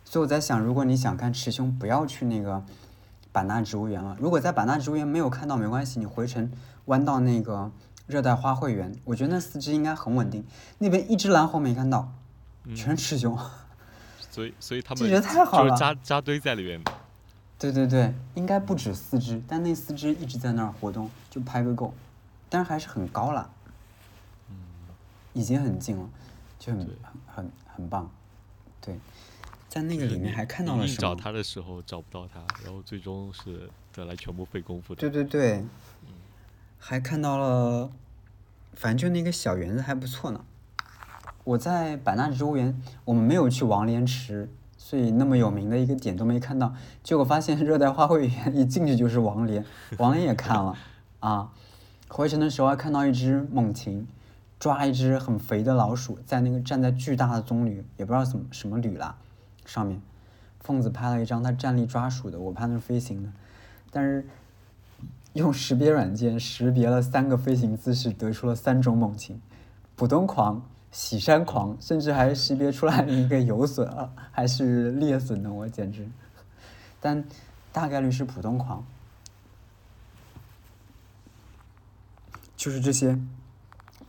[0.05, 2.63] 所以我在想，如果你想看雌雄，不要去那个
[3.31, 4.15] 版纳植物园了。
[4.19, 6.51] 如果在版纳植物园没有看到，没关系，你回程
[6.85, 7.71] 弯到那个
[8.05, 10.45] 热带花卉园，我觉得那四只应该很稳定。
[10.77, 12.11] 那边一只蓝猴没看到，
[12.75, 13.35] 全是赤胸。
[14.29, 16.79] 所以所以他这们人太好就是了扎扎堆在里面。
[17.59, 21.93] 对对对，应该不止四只，但那四只一直在那儿活动，就拍个够，
[22.49, 23.51] 但是还是很高了，
[24.49, 24.55] 嗯
[25.33, 26.09] 已经很近了，
[26.57, 26.87] 就很很
[27.27, 28.09] 很很棒，
[28.79, 28.97] 对，
[29.67, 31.01] 在那个里面还看到了什么？
[31.01, 35.01] 找他的时候找不到他，然后最终是得来全部费功夫的。
[35.01, 35.65] 对对对，
[36.79, 37.91] 还看到了，
[38.73, 40.45] 反正就那个小园子还不错呢。
[41.43, 44.49] 我在版纳植物园，我们没有去王莲池，
[44.81, 46.73] 所以那么有名的一个点都没看到。
[47.03, 49.63] 结果发现热带花卉园一进去就是王莲，
[49.99, 50.75] 王莲也看了
[51.19, 51.51] 啊。
[52.07, 54.07] 回程的时候还看到一只猛禽，
[54.57, 59.15] 抓一只很肥的老鼠，在那个站在巨大的棕榈，也不知道什么什么榈啦，
[59.65, 60.01] 上面。
[60.61, 63.29] 凤子拍了一张它站立抓鼠的，我拍的是飞行的，
[63.91, 64.27] 但是
[65.33, 69.39] 用识别软件识别了三个飞行姿势，得出了三种猛禽：
[69.95, 76.07] 浦东狂、喜山狂，甚至还识别出来了一个有隼啊，还是猎隼呢，我简直。
[76.99, 77.23] 但
[77.71, 78.83] 大概率是普通狂。
[82.57, 83.17] 就是这些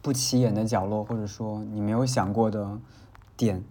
[0.02, 2.78] 不起眼的角落，或者说你没有想过的
[3.36, 3.62] 点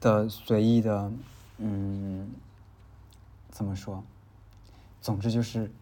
[0.00, 1.10] 的随意的，
[1.56, 2.28] 嗯，
[3.50, 4.04] 怎么说？
[5.00, 5.72] 总之就是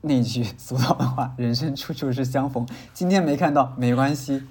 [0.00, 4.42] 那句俗套的话：“人生处处是相逢。”今天没看到没关系，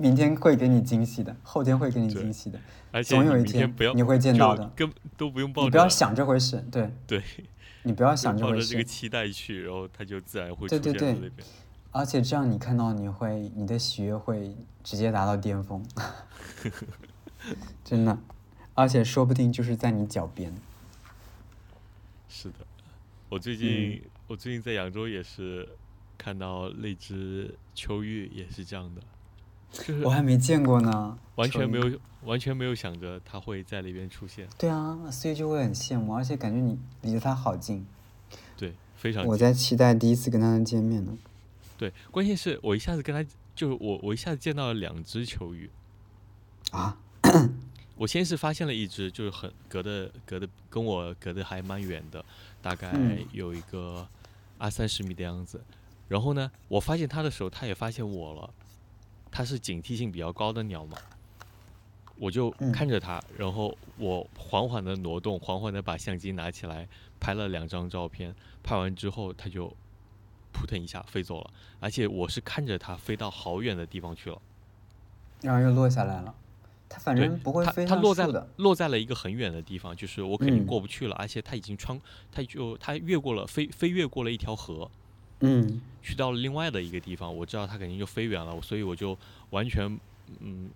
[0.00, 2.58] 明天会给你惊喜的，后天会给你惊喜的，
[2.90, 4.66] 而且总有一天你会见到的。
[4.74, 7.22] 根都不用抱着，你不要想这回事，对对，
[7.82, 8.84] 你不要想这回事抱着这个。
[8.84, 11.46] 期待去，然后它就自然会出对对对现在那边。
[11.92, 15.84] 而且这样你看到你会，你的喜悦会直接达到巅峰，
[17.84, 18.18] 真的。
[18.74, 20.54] 而且说不定就是在你脚边。
[22.28, 22.54] 是的，
[23.28, 25.68] 我最近、我最近在扬州也是
[26.16, 29.02] 看到那只秋玉，也是这样的，
[29.72, 37.86] 就是我还没见过呢，完全没有完全没有想着他会在那边出现，对啊，所以就会很羡慕，而且感觉你离得他好近。
[38.56, 41.16] 对，非常我在期待第一次跟他的见面呢。
[41.78, 45.70] 对，关键是我一下子跟他，就是我我一下子见到了两只球鱼，
[46.72, 46.98] 啊，
[47.96, 52.22] 我先是发现了一只，就是很隔的隔的跟我隔的还蛮远的，
[52.60, 54.06] 大概嗯有一个
[54.58, 55.62] 二三十米的样子。
[56.08, 58.50] 然后呢，我发现他的时候，他也发现我了。
[59.30, 60.96] 它是警惕性比较高的鸟嘛，
[62.16, 66.86] 我就嗯看着它，然后我缓缓的挪动，缓缓的把相机拿起来
[67.18, 68.34] 拍了两张照片。
[68.62, 69.74] 拍完之后，它就
[70.52, 71.50] 扑腾一下飞走了，
[71.80, 74.38] 而且我是看着它飞到好远的地方去了。
[75.40, 76.34] 然后又落下来了。
[76.92, 78.26] 它反正不会它飞它落在。
[78.56, 81.98] 落在了一个很远的地方，就是我肯定嗯过不去了，而且它已经穿，
[82.32, 84.90] 它就它越过了飞飞越过了一条河，
[85.40, 89.16] 嗯，去到了另外的一个地方，我知道他肯定就飞远了，所以我就
[89.50, 89.98] 完全
[90.40, 90.70] 嗯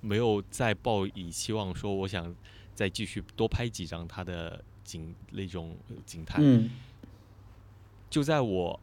[0.00, 2.34] 没有再抱以期望说我想
[2.74, 6.38] 再继续多拍几张他的景那种呃景态。
[6.40, 6.70] 嗯，
[8.08, 8.78] 就在我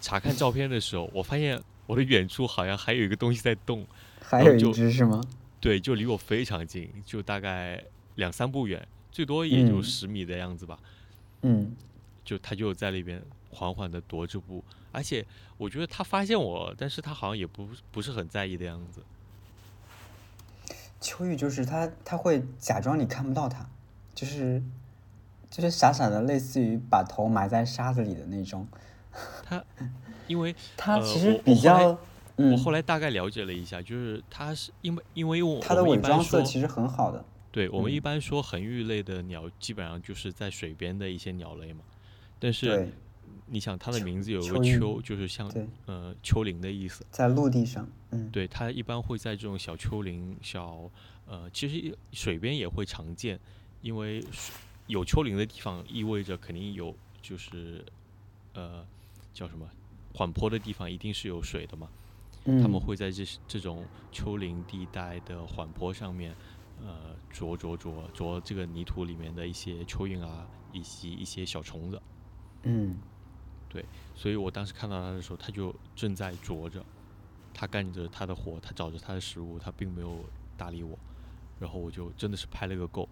[0.00, 3.86] 查看照片的时候，我发现我的远处好像还有一个东西在动。
[4.26, 5.22] 还有一只是吗？
[5.60, 10.78] 对，就离我非常近，就大概两三步远，最多也就嗯十米的样子吧。
[11.42, 11.76] 嗯，
[12.24, 13.22] 就他就在那边
[13.54, 15.24] 缓缓的踱着步，而且
[15.56, 19.00] 我觉得他发现我，但是他好像也不不是很在意的样子。
[21.00, 23.64] 秋玉就是他，他会假装你看不到他，
[24.14, 24.62] 就是
[25.50, 28.66] 就是傻傻的，类似于把头埋在沙子里的那种。
[29.44, 29.62] 他
[30.26, 31.96] 因为 它呃其实比较，
[32.36, 37.24] 嗯，我后来大概了解了一下，就是他是因为因为我他的伪装色其实很好的。
[37.52, 41.84] 对我们一嗯般说恒玉类的鸟，基本上就是在水边的一些鸟类嘛。
[42.40, 42.92] 但是对
[43.46, 45.48] 你想，它的名字有个丘，就是像，
[45.86, 47.04] 呃丘陵的意思。
[47.10, 50.90] 在陆地上，嗯，对，它一般会在这种小丘陵、小
[51.26, 53.38] 呃，其实水边也会常见，
[53.80, 54.54] 因为水
[54.86, 57.84] 有丘陵的地方意味着肯定有就是
[58.52, 58.86] 呃
[59.32, 59.66] 叫什么
[60.12, 61.88] 缓坡的地方一定是有水的嘛。
[62.44, 66.36] 嗯，他们会在这这种丘陵地带的缓坡上面，
[66.82, 72.00] 呃，啄啄啄啄这个泥土里面的一些蚯蚓啊，以及一些小虫子。
[72.64, 72.98] 嗯，
[74.14, 76.84] 所以我当时看到他的时候，他就正在啄着，
[77.54, 80.24] 他干着他的活，他找着他的食物，他并没有
[80.56, 80.98] 搭理我。
[81.60, 83.08] 然后我就真的是拍了个够。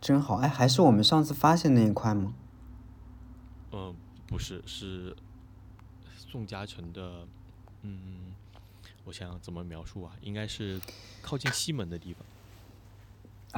[0.00, 0.36] 真好。
[0.36, 2.32] 哎，还是我们上次发现那一块吗？
[3.72, 3.94] 嗯，
[4.26, 5.14] 不是，是
[6.16, 7.26] 宋嘉诚的，
[7.82, 8.32] 嗯，
[9.04, 10.12] 我想想怎么描述啊？
[10.22, 10.80] 应该是
[11.20, 12.24] 靠近西门的地方。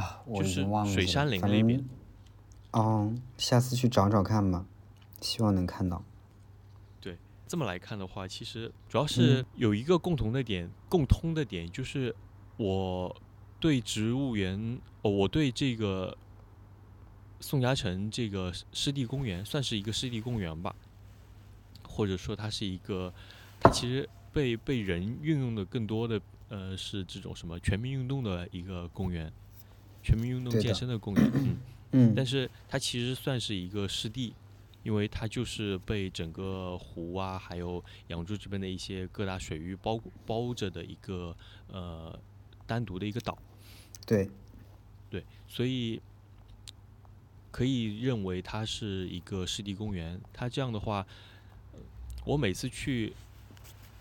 [0.03, 0.93] 啊，我就是已经忘了。
[0.93, 1.88] 水山林反那边正。
[2.72, 4.64] 哦，下次去找找看吧，
[5.22, 6.04] 希望能看到。
[7.00, 7.16] 对
[7.46, 12.14] 这么来看的话，其实主要是有一个共同的点，共通的点就是
[12.56, 13.14] 我
[13.60, 16.16] 对植物园，哦，我对这个
[17.40, 20.74] 宋家城这个湿湿地公园算是一个湿地公园吧，
[21.88, 23.12] 或者说它是一个，
[23.60, 29.32] 它其实被被人运用的更多的，呃，是这种什么全民运动的一个公园，
[30.02, 31.56] 全民运动健身的公园，嗯。
[31.94, 34.32] 嗯，但是它其实算是一个湿地，
[34.83, 41.37] 因为它就是被整个湖啊，还有扬州这边的一些各大水域包包着的一个
[41.68, 42.18] 呃
[42.66, 43.37] 单独的一个岛，
[44.07, 44.28] 对，
[45.11, 46.01] 对，所以
[47.51, 50.20] 可以认为它是一个湿地公园。
[50.33, 51.07] 它这样的话，
[51.72, 51.78] 呃
[52.24, 53.12] 我每次去。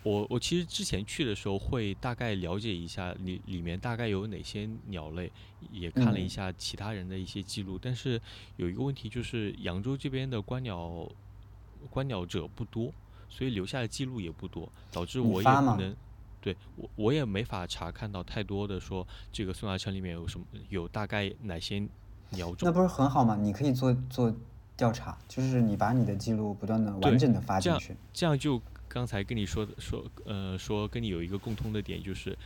[0.04, 5.32] 我我其实之前去的时候会大概了解一下里里面大概有哪些鸟类，
[5.72, 8.20] 也看了一嗯下其他人的一些记录，但是
[8.58, 11.08] 有一个问题就是扬州这边的观鸟
[11.90, 12.92] 观鸟者不多，
[13.30, 15.96] 所以留下的记录也不多，导致我也不能
[16.42, 21.80] 对我我也没法查看到太多的说这个宋家城里面有什么有大概哪些
[22.32, 22.58] 鸟种。
[22.62, 23.36] 那不是很好吗？
[23.36, 24.36] 你可以做做
[24.76, 27.96] 调查，就是你把你的记录不断的完整的发这样进去。
[28.12, 28.60] 这样就
[28.94, 32.38] 刚才跟你说的说呃说跟你有一个共通的点，就是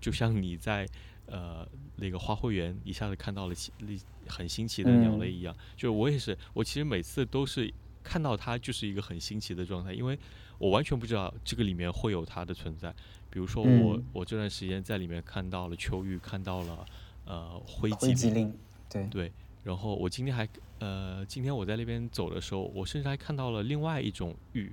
[0.00, 0.84] 就像你在
[1.26, 1.66] 呃
[1.96, 5.32] 那个花卉园一下子看到了奇那很新奇的鸟类嗯。
[5.32, 7.72] 一样，就是我也是，我其实每次都是
[8.02, 10.18] 看到它就是一个很新奇的状态，因为
[10.58, 12.92] 我完全不知道这个里面会有它的存在。
[13.30, 14.04] 比如说我、嗯。
[14.12, 16.86] 我这段时间在里面看到了秋玉，看到了
[17.26, 18.58] 呃灰灰鸡灵，机灵，
[18.90, 19.32] 对，对，
[19.62, 20.48] 然后我今天还
[20.80, 24.72] 呃，今天我在那边走的时候，我甚至还看到了另外一种玉，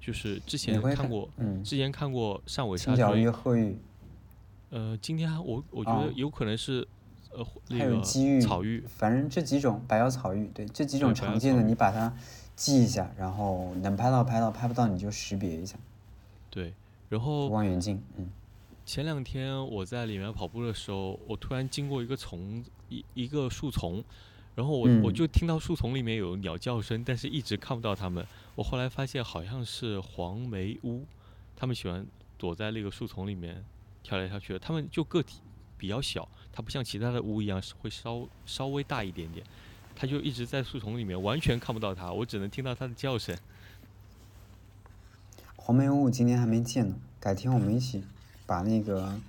[0.00, 3.78] 就是之前看看过，嗯，之前看过上尾青角沙锥玉鹤玉，
[4.70, 6.86] 呃，今天我我觉得哦有可能是
[7.32, 12.14] 呃还那个有机遇、草玉，反正这几种白腰草玉，对这几种常见的，你把它
[12.56, 15.76] 记一下，然后能拍到拍到，拍不到你就识别一下。
[16.50, 16.74] 对。
[17.10, 18.28] 然后望远镜，嗯，
[18.84, 24.04] 前两天我在里面跑步的时候，我突然经过一个丛一一个树丛，
[24.58, 28.26] 然后我、我嗯就听到树丛里面有鸟叫声，但是一直看不到它们。
[28.56, 31.06] 我后来发现好像是黄眉乌，
[31.54, 32.04] 它们喜欢
[32.36, 33.64] 躲在那个树丛里面
[34.02, 34.58] 跳来跳去的。
[34.58, 35.38] 它们就个体
[35.76, 39.46] 比较小，它不像其他的乌一样会稍稍微大一点点。
[39.94, 43.38] 它就一直在树丛里面，完全看不到它，我只能听到它的叫声。
[45.54, 48.02] 黄眉乌今天还没见呢，改天我们一起
[48.44, 49.20] 把那个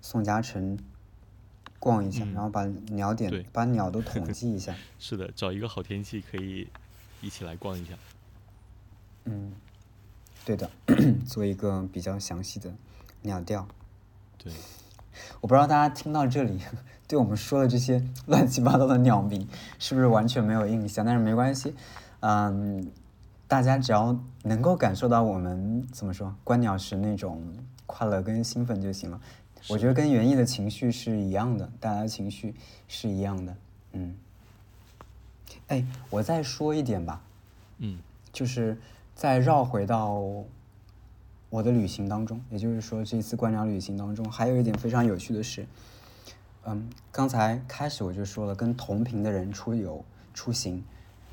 [0.00, 0.78] 宋家城
[1.78, 4.74] 逛一下，嗯然后把鸟点把鸟都统计一下。
[4.98, 6.68] 是的，找一个好天气可以
[7.20, 7.92] 一起来逛一下。
[9.24, 9.52] 嗯，
[10.44, 10.70] 对的，
[11.26, 12.72] 做一个比较详细的
[13.22, 13.66] 鸟调。
[14.38, 14.52] 对，
[15.40, 16.60] 我不知道大家听到这里，
[17.06, 19.46] 对我们说的这些乱七八糟的鸟名
[19.78, 21.04] 是不是完全没有印象？
[21.04, 21.74] 但是没关系，
[22.20, 22.90] 嗯，
[23.46, 27.42] 大家只要能够感受到我们怎么说观鸟时那种
[27.86, 29.20] 快乐跟兴奋就行了。
[29.68, 32.54] 我觉得跟园艺的情绪是一样的，大家的情绪
[32.86, 33.56] 是一样的。
[33.92, 34.16] 嗯，
[35.66, 37.22] 哎，我再说一点吧，
[37.78, 37.98] 嗯。
[38.30, 38.78] 就是
[39.16, 40.22] 再绕回到
[41.48, 45.66] 我的旅行当中，也就是说这次观鸟旅行当中，还有一点非常有趣的是，
[46.64, 50.04] 嗯，刚才开始我就说了，跟同频的人出游
[50.34, 50.84] 出行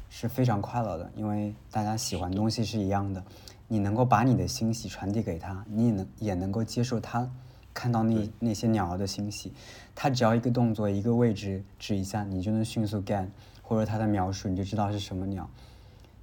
[0.10, 3.24] 是非常快乐的，因为大家喜欢东西是一样的，
[3.68, 7.30] 你能够把你的欣喜传递给他，你也能也能够接受他
[7.76, 9.54] 看到那那些鸟儿的欣喜，
[9.94, 13.28] 他只要一个动作一个位置指一下，你就能迅速 get，
[13.62, 15.48] 或者他的描述你就知道是什么鸟。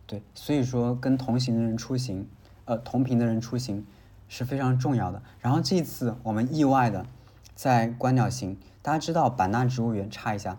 [0.06, 2.26] 对，所以说跟同行的人出行，
[2.64, 3.86] 呃，同频的人出行
[4.28, 5.22] 是非常重要的。
[5.40, 7.06] 然后这一次我们意外的
[7.54, 10.58] 在观鸟行，大家知道版纳植物园，插一下，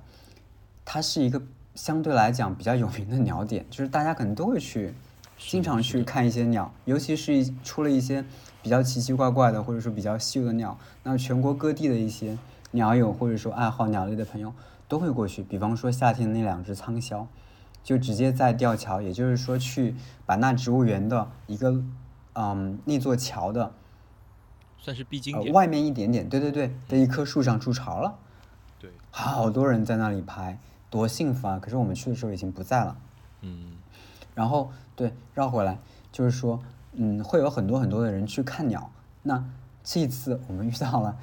[0.85, 1.41] 它是一个
[1.73, 4.93] 相对来讲比较有名的鸟点，就是大家可能都会去，
[5.39, 8.23] 经常去看一些鸟，尤其是一出了一些
[8.63, 12.35] 比较奇奇怪怪的，或者说比较稀有的鸟，那全国各地的一些
[12.71, 14.51] 鸟友或者说爱好鸟类的朋友
[14.87, 15.43] 都会过去。
[15.43, 17.27] 比方说夏天那两只苍枭。
[17.83, 19.93] 就直接在吊桥，也就是说去
[20.25, 21.83] 版纳植物园的一个，
[22.31, 23.73] 嗯，那座桥的
[24.77, 25.53] 算是必经呃点。
[25.53, 28.17] 外面一点点，对对对的一棵树上筑巢了，
[28.79, 30.57] 对，好多人在那里拍，
[30.89, 31.59] 多幸福啊！
[31.61, 32.95] 可是我们去的时候已经不在了。
[33.41, 33.73] 嗯，
[34.33, 35.77] 然后对绕回来，
[36.09, 36.61] 就是说，
[36.93, 38.89] 嗯，会有很多很多的人去看鸟。
[39.21, 39.43] 那
[39.83, 41.17] 这一次我们遇到了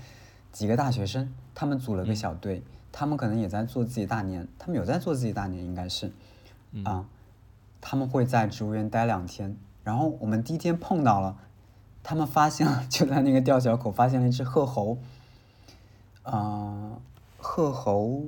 [0.53, 6.13] 几个大学生，他们组了个小队，他们可能也在做自己大年，他们有在做自己大年，应该是。
[6.73, 7.05] 嗯啊，
[7.81, 11.37] 他们会在植物园待两天，然后我们第一天碰到了，
[12.03, 14.99] 他们发现了就在那个吊桥口发现了一只鹤猴，
[16.23, 17.01] 呃，
[17.39, 18.23] 鹤猴，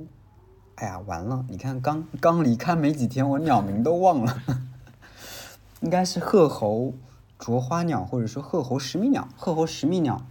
[0.75, 1.45] 哎呀，完了！
[1.47, 4.41] 你看刚刚离开没几天，我鸟名都忘了，
[5.81, 6.93] 应该是鹤猴
[7.43, 9.27] 啄花鸟，或者说鹤猴食蜜鸟。
[9.35, 10.21] 鹤猴食蜜鸟，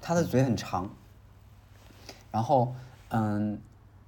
[0.00, 0.90] 它的嘴很长，
[2.32, 2.74] 然后
[3.10, 3.60] 嗯，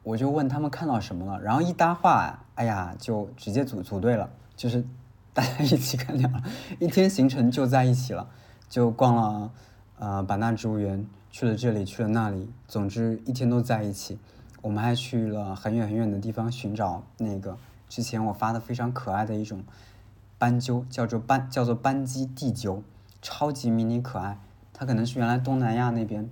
[0.02, 4.84] 我就问他们看到什么了，然后一搭话，哎呀，就直接组组队了，就是
[5.32, 6.42] 大家一起看鸟了，
[6.80, 8.28] 一天行程就在一起了，
[8.68, 9.52] 就逛了
[10.00, 14.18] 呃版纳植物园，去了这里，去了那里，总之一天都在一起。
[14.62, 17.56] 我们还去了很远很远的地方寻找那个
[17.88, 19.62] 之前我发的非常可爱的一种
[20.38, 22.82] 斑鸠，叫做斑叫做斑鸡地鸠，
[23.20, 24.38] 超级迷你可爱。
[24.72, 26.30] 它可能是原来东南亚那边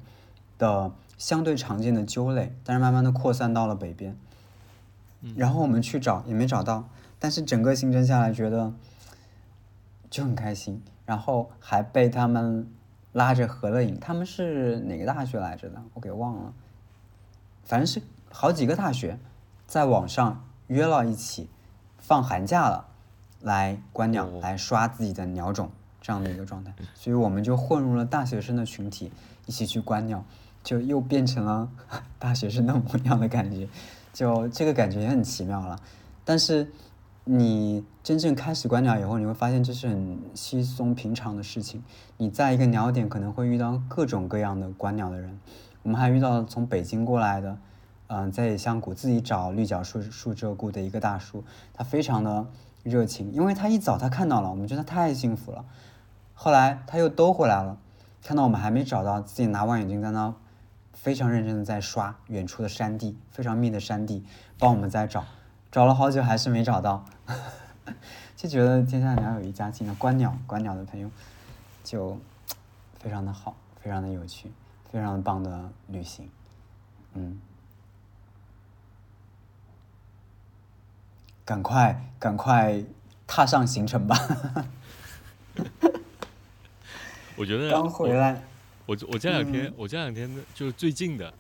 [0.57, 4.17] 的相对常见的鸠类，但是慢慢的扩散到了北边。
[5.35, 6.89] 然后我们去找也没找到，
[7.19, 8.73] 但是整个行程下来觉得
[10.09, 12.71] 就很开心，然后还被他们
[13.13, 13.99] 拉着合了影。
[13.99, 15.83] 他们是哪个大学来着的？
[15.95, 16.53] 我给忘了，
[17.65, 18.01] 反正是
[18.31, 19.19] 好几个大学
[19.67, 21.49] 在网上约了一起，
[21.99, 22.87] 放寒假了
[23.47, 25.71] 来观鸟，哦来刷自己的鸟种
[26.01, 29.13] 这样的一个状态，所以我们就混入了大学生的群体，
[29.47, 30.25] 一起去观鸟，
[30.65, 31.71] 就又变成了
[32.19, 33.69] 大学生的模样的感觉，
[34.13, 35.79] 就这个感觉也很奇妙了。
[36.25, 36.69] 但是
[37.23, 41.81] 你真正开始观鸟以后，你会发现这是很稀松平常的事情。
[42.17, 45.39] 你在一个鸟点可能会遇到各种各样的观鸟的人，
[45.85, 47.57] 我们还遇到了从北京过来的，
[48.09, 52.45] 嗯、在野香谷自己找绿角树树鹧鸪的一个大叔，他非常的
[52.89, 55.65] 热情，因为他一早他看到了，我们觉得太幸福了。
[56.35, 57.77] 后来他又兜回来了，
[58.23, 60.35] 看到我们还没找到，自己拿望远镜在那
[60.93, 64.25] 非常认真的在刷远处的山地，非常密的山地，
[64.59, 65.25] 帮我们在找，
[65.71, 67.05] 找了好久还是没找到，
[68.37, 71.11] 就觉得天下鸟有一家亲的观鸟观鸟的朋友
[71.83, 72.19] 就
[72.99, 74.53] 非常的好，非常的有趣。
[74.89, 76.31] 非常棒的旅行，
[77.13, 77.39] 嗯，
[81.47, 82.85] 赶快赶快
[83.25, 84.17] 踏上行程吧。
[87.37, 88.43] 我觉得刚回来，
[88.85, 89.75] 我我这两天嗯。
[89.77, 91.33] 我这两天就是最近的，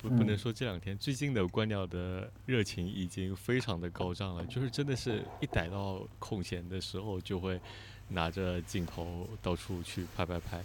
[0.00, 0.38] 不不能嗯。
[0.38, 7.60] 说这两天，最近的观鸟的热情已经非常的高涨了，就是真的是一逮到空闲的时候就会
[8.08, 10.62] 拿着镜头到处去拍拍拍，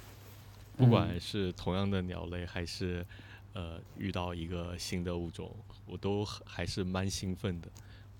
[0.77, 1.19] 不管嗯。
[1.19, 3.05] 是同样的鸟类还是
[3.51, 5.53] 呃遇到一个新的物种，
[5.85, 7.67] 我都还是蛮兴奋的，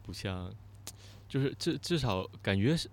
[0.05, 0.53] 不像
[1.27, 2.89] 就是至至少感觉是。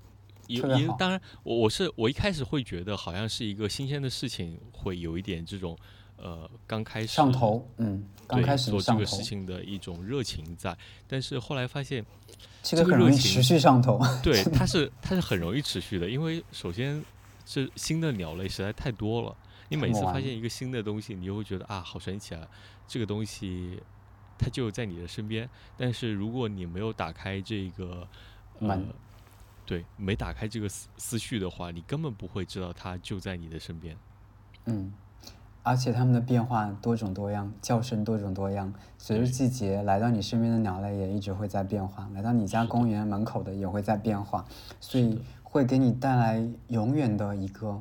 [0.48, 5.78] 也特别好也当然，我我是我一开始会觉得好像是一个新鲜的事情，会有一点这种
[6.16, 12.04] 呃刚开始上头，嗯，刚对开始做这个事，情的一种热情在，但是后来发现，
[12.60, 14.00] 这个很容易这个热情持续上头。
[14.20, 17.02] 对 它是它是很容易持续的，因为首先
[17.46, 19.34] 是新的鸟类实在太多了，
[19.68, 22.46] 你每次发现一个新的东西，你就会觉得啊好神奇啊，
[22.88, 23.80] 这个东西
[24.38, 28.06] 它就在你的身边，但是如果你没有打开这个
[28.58, 28.86] 呃门。
[29.64, 33.96] 对，没打开这个思思绪的话，你根本不会知道它就在你的身边。
[34.66, 34.92] 嗯，
[35.62, 38.74] 而且它们的变化多种多样，叫声多种多样。
[38.98, 44.44] 随着季节来到你身边的鸟类也一直会在变化，来到你家公园门口的也会在变化，
[44.80, 47.80] 所以会给你带来永远的一个，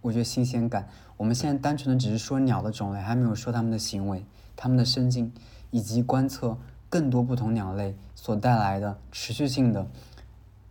[0.00, 0.88] 我觉得新鲜感。
[1.16, 4.24] 我们现在单纯的只是说鸟的种类，还没有说它们的行为、
[4.54, 5.32] 它们的生境，
[5.70, 6.56] 以及观测
[6.88, 9.86] 更多不同鸟类所带来的持续性的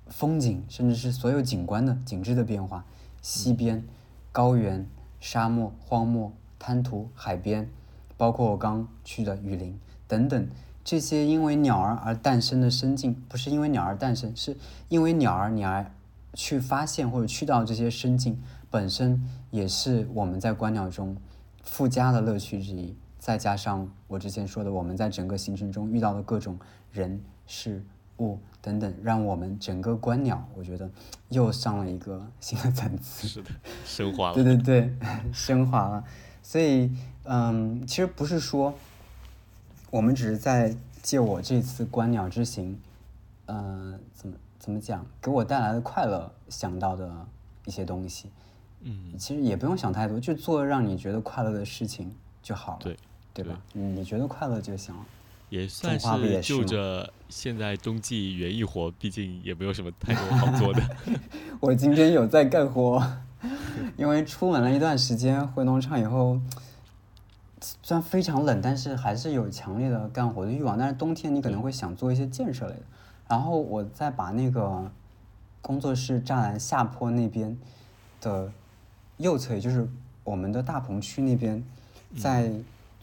[0.08, 2.86] 风景，甚至是所有景观的景致的变化。
[3.22, 3.84] 溪边、
[4.32, 4.88] 高原、
[5.20, 7.70] 沙漠、荒漠、滩涂、海边，
[8.18, 10.48] 包括我刚去的雨林等等，
[10.84, 14.56] 这些因为鸟儿而诞生的生境，不是因为鸟儿诞生，是
[14.90, 15.92] 因为鸟儿你而
[16.36, 18.40] 去发现或者去到这些生境，
[18.70, 21.18] 本身也是我们在观鸟中
[21.64, 22.96] 附加的乐趣之一。
[23.26, 26.60] 再加上我之前说的，我们在整个行程中遇到的各种
[26.92, 27.84] 人事
[28.20, 30.88] 物等等，让我们整个观鸟，我觉得
[31.30, 33.28] 又上了一个新的层次。
[33.28, 33.50] 是的，
[33.84, 34.36] 升华了。
[34.36, 34.94] 对对对，
[35.34, 36.04] 升华了。
[36.44, 38.72] 所以，嗯，其实不是说
[39.90, 42.80] 我们只是在借我这次观鸟之行，
[43.48, 47.26] 呃，怎么怎么讲，给我带来的快乐想到的
[47.66, 48.30] 一些东西。
[48.82, 52.14] 嗯，其实也不用想太多，就做让你觉得快乐的事情
[52.44, 52.96] 就好了，对
[53.36, 53.62] 对吧？
[53.74, 55.06] 嗯你觉得快乐就行了。
[55.50, 60.82] 也算是就着现在冬季园艺活，毕竟也没有什么太多好做的。
[61.62, 63.06] 我今天有在干活，
[63.96, 66.40] 因为出门了一段时间，回农场以后，
[67.84, 70.78] 虽然非常冷，但是还是有强烈的干活的欲望。
[70.78, 72.82] 但是冬天你可能会想做一些建设类的。
[73.28, 74.92] 然后我再把那个
[75.62, 77.56] 工作室栅栏下坡那边
[78.20, 78.52] 的
[79.18, 79.88] 右侧，也就是
[80.24, 81.64] 我们的大棚区那边，
[82.18, 82.52] 再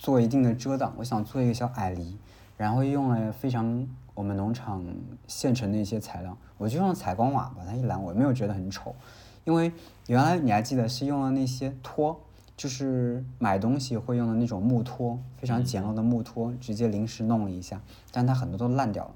[0.02, 0.92] 做一定的遮挡。
[0.96, 2.16] 我想做一个小矮篱，
[2.56, 4.84] 然后用了非常我们农场
[5.28, 8.96] 现成的一些材料，我就用采光瓦把它一拦，我没有觉得很丑，
[9.44, 9.70] 因为
[10.08, 12.18] 原来你还记得是用了那些托，
[12.56, 17.80] 就是买东西会用的那种木托，非常简陋的木托，直接临时弄了一下，
[18.10, 19.12] 但它很多都烂掉了。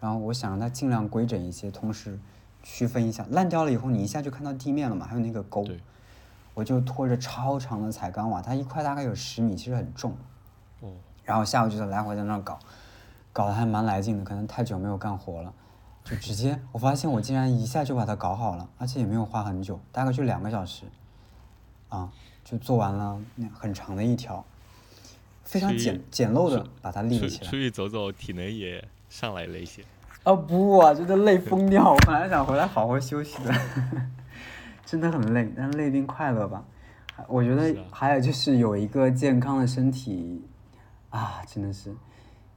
[0.00, 2.18] 然后我想让它尽量规整一些，同时
[2.64, 5.78] 区分一下，烂掉了以后你一下就看到地面了嘛，还有那个沟，对，
[6.54, 10.16] 我就拖着超长的彩钢瓦，它一块大概有十米，其实很重。
[10.82, 10.92] 嗯，
[11.24, 12.58] 然后下午就在来回在那儿搞，
[13.32, 15.52] 搞得还蛮来劲的，可能太久没有干活了，
[16.04, 20.84] 就直接我发现我竟然一下就把它搞好了，而且也没有花很久，大概就两个小时，
[21.88, 22.10] 啊，
[22.44, 24.44] 就做完了那很长的一条，
[25.44, 27.52] 非常简简陋的把它立起来出。
[27.52, 29.84] 去走走，体能也上来了一些。
[30.22, 31.92] 啊不啊，真的累疯掉！
[31.92, 33.54] 我本来想回来好好休息的，
[34.90, 36.64] 真的很累，但是累并快乐吧。
[37.28, 40.42] 我觉得还有就是有一个健康的身体
[41.10, 41.94] 啊，真的是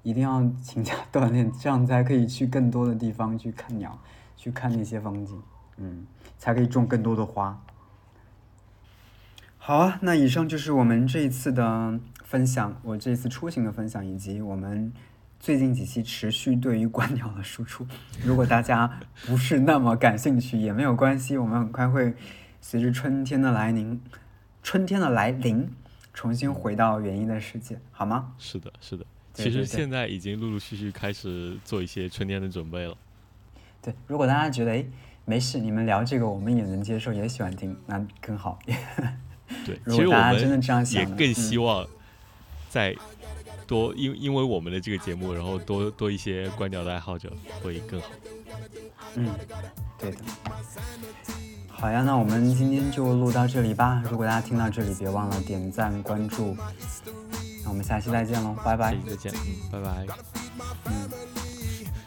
[0.02, 4.00] 一定要勤加锻炼，这样才可以去更多的地方去看鸟，
[4.36, 5.40] 去看那些风景，
[5.78, 6.08] 嗯，
[6.40, 7.64] 才可以种更多的花。
[9.60, 14.92] 好啊，那以上就是我们这一次的分享，我这次出行的分享，以及我们
[15.44, 17.86] 最近几期持续对于观鸟的输出。
[18.24, 18.90] 如果大家
[19.26, 22.14] 不是那么感兴趣，也没有关系，我们很快会
[22.62, 24.00] 随着春天的来临，
[24.64, 25.70] 春天的来临，
[26.14, 28.32] 重新回到园艺的世界，好吗？
[28.40, 29.06] 是的，是的。
[29.34, 32.96] 其实现在已经陆陆续续开始做一些春天的准备了。
[33.82, 34.90] 对，如果大家觉得诶
[35.26, 38.58] 没事，你们聊这个我们也能接受，也喜欢听，那更好。
[39.66, 41.86] 对，如其实我果大家真的们这样想，也更嗯希望
[42.70, 42.96] 在
[43.68, 48.08] 多因因为我们的这个节目，然后多多一些观鸟的爱好者会更好。
[49.16, 49.30] 嗯，
[49.98, 50.18] 对的。
[51.70, 54.02] 好呀，那我们今天就录到这里吧。
[54.10, 56.56] 如果大家听到这里，别忘了点赞关注。
[57.64, 58.92] 那我们下期再见喽，拜拜。
[58.92, 60.06] 下期再见，嗯，拜拜。
[60.86, 61.10] 嗯。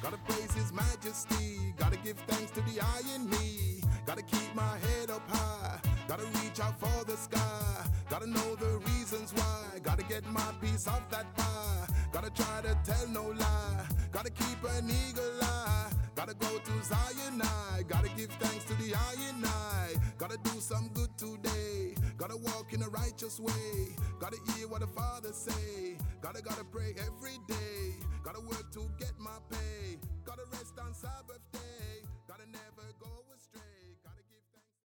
[0.02, 1.74] Gotta praise His Majesty.
[1.78, 3.82] Gotta give thanks to the eye in me.
[4.06, 5.85] Gotta keep my head up high.
[6.08, 7.84] Gotta reach out for the sky.
[8.08, 9.78] Gotta know the reasons why.
[9.82, 11.86] Gotta get my piece of that pie.
[12.12, 13.86] Gotta try to tell no lie.
[14.12, 15.90] Gotta keep an eagle eye.
[16.14, 17.82] Gotta go to Zion I.
[17.88, 19.94] Gotta give thanks to the Iron I.
[20.16, 21.94] Gotta do some good today.
[22.16, 23.96] Gotta walk in a righteous way.
[24.20, 25.96] Gotta hear what the Father say.
[26.22, 27.94] Gotta gotta pray every day.
[28.22, 29.98] Gotta work to get my pay.
[30.24, 32.05] Gotta rest on Sabbath day.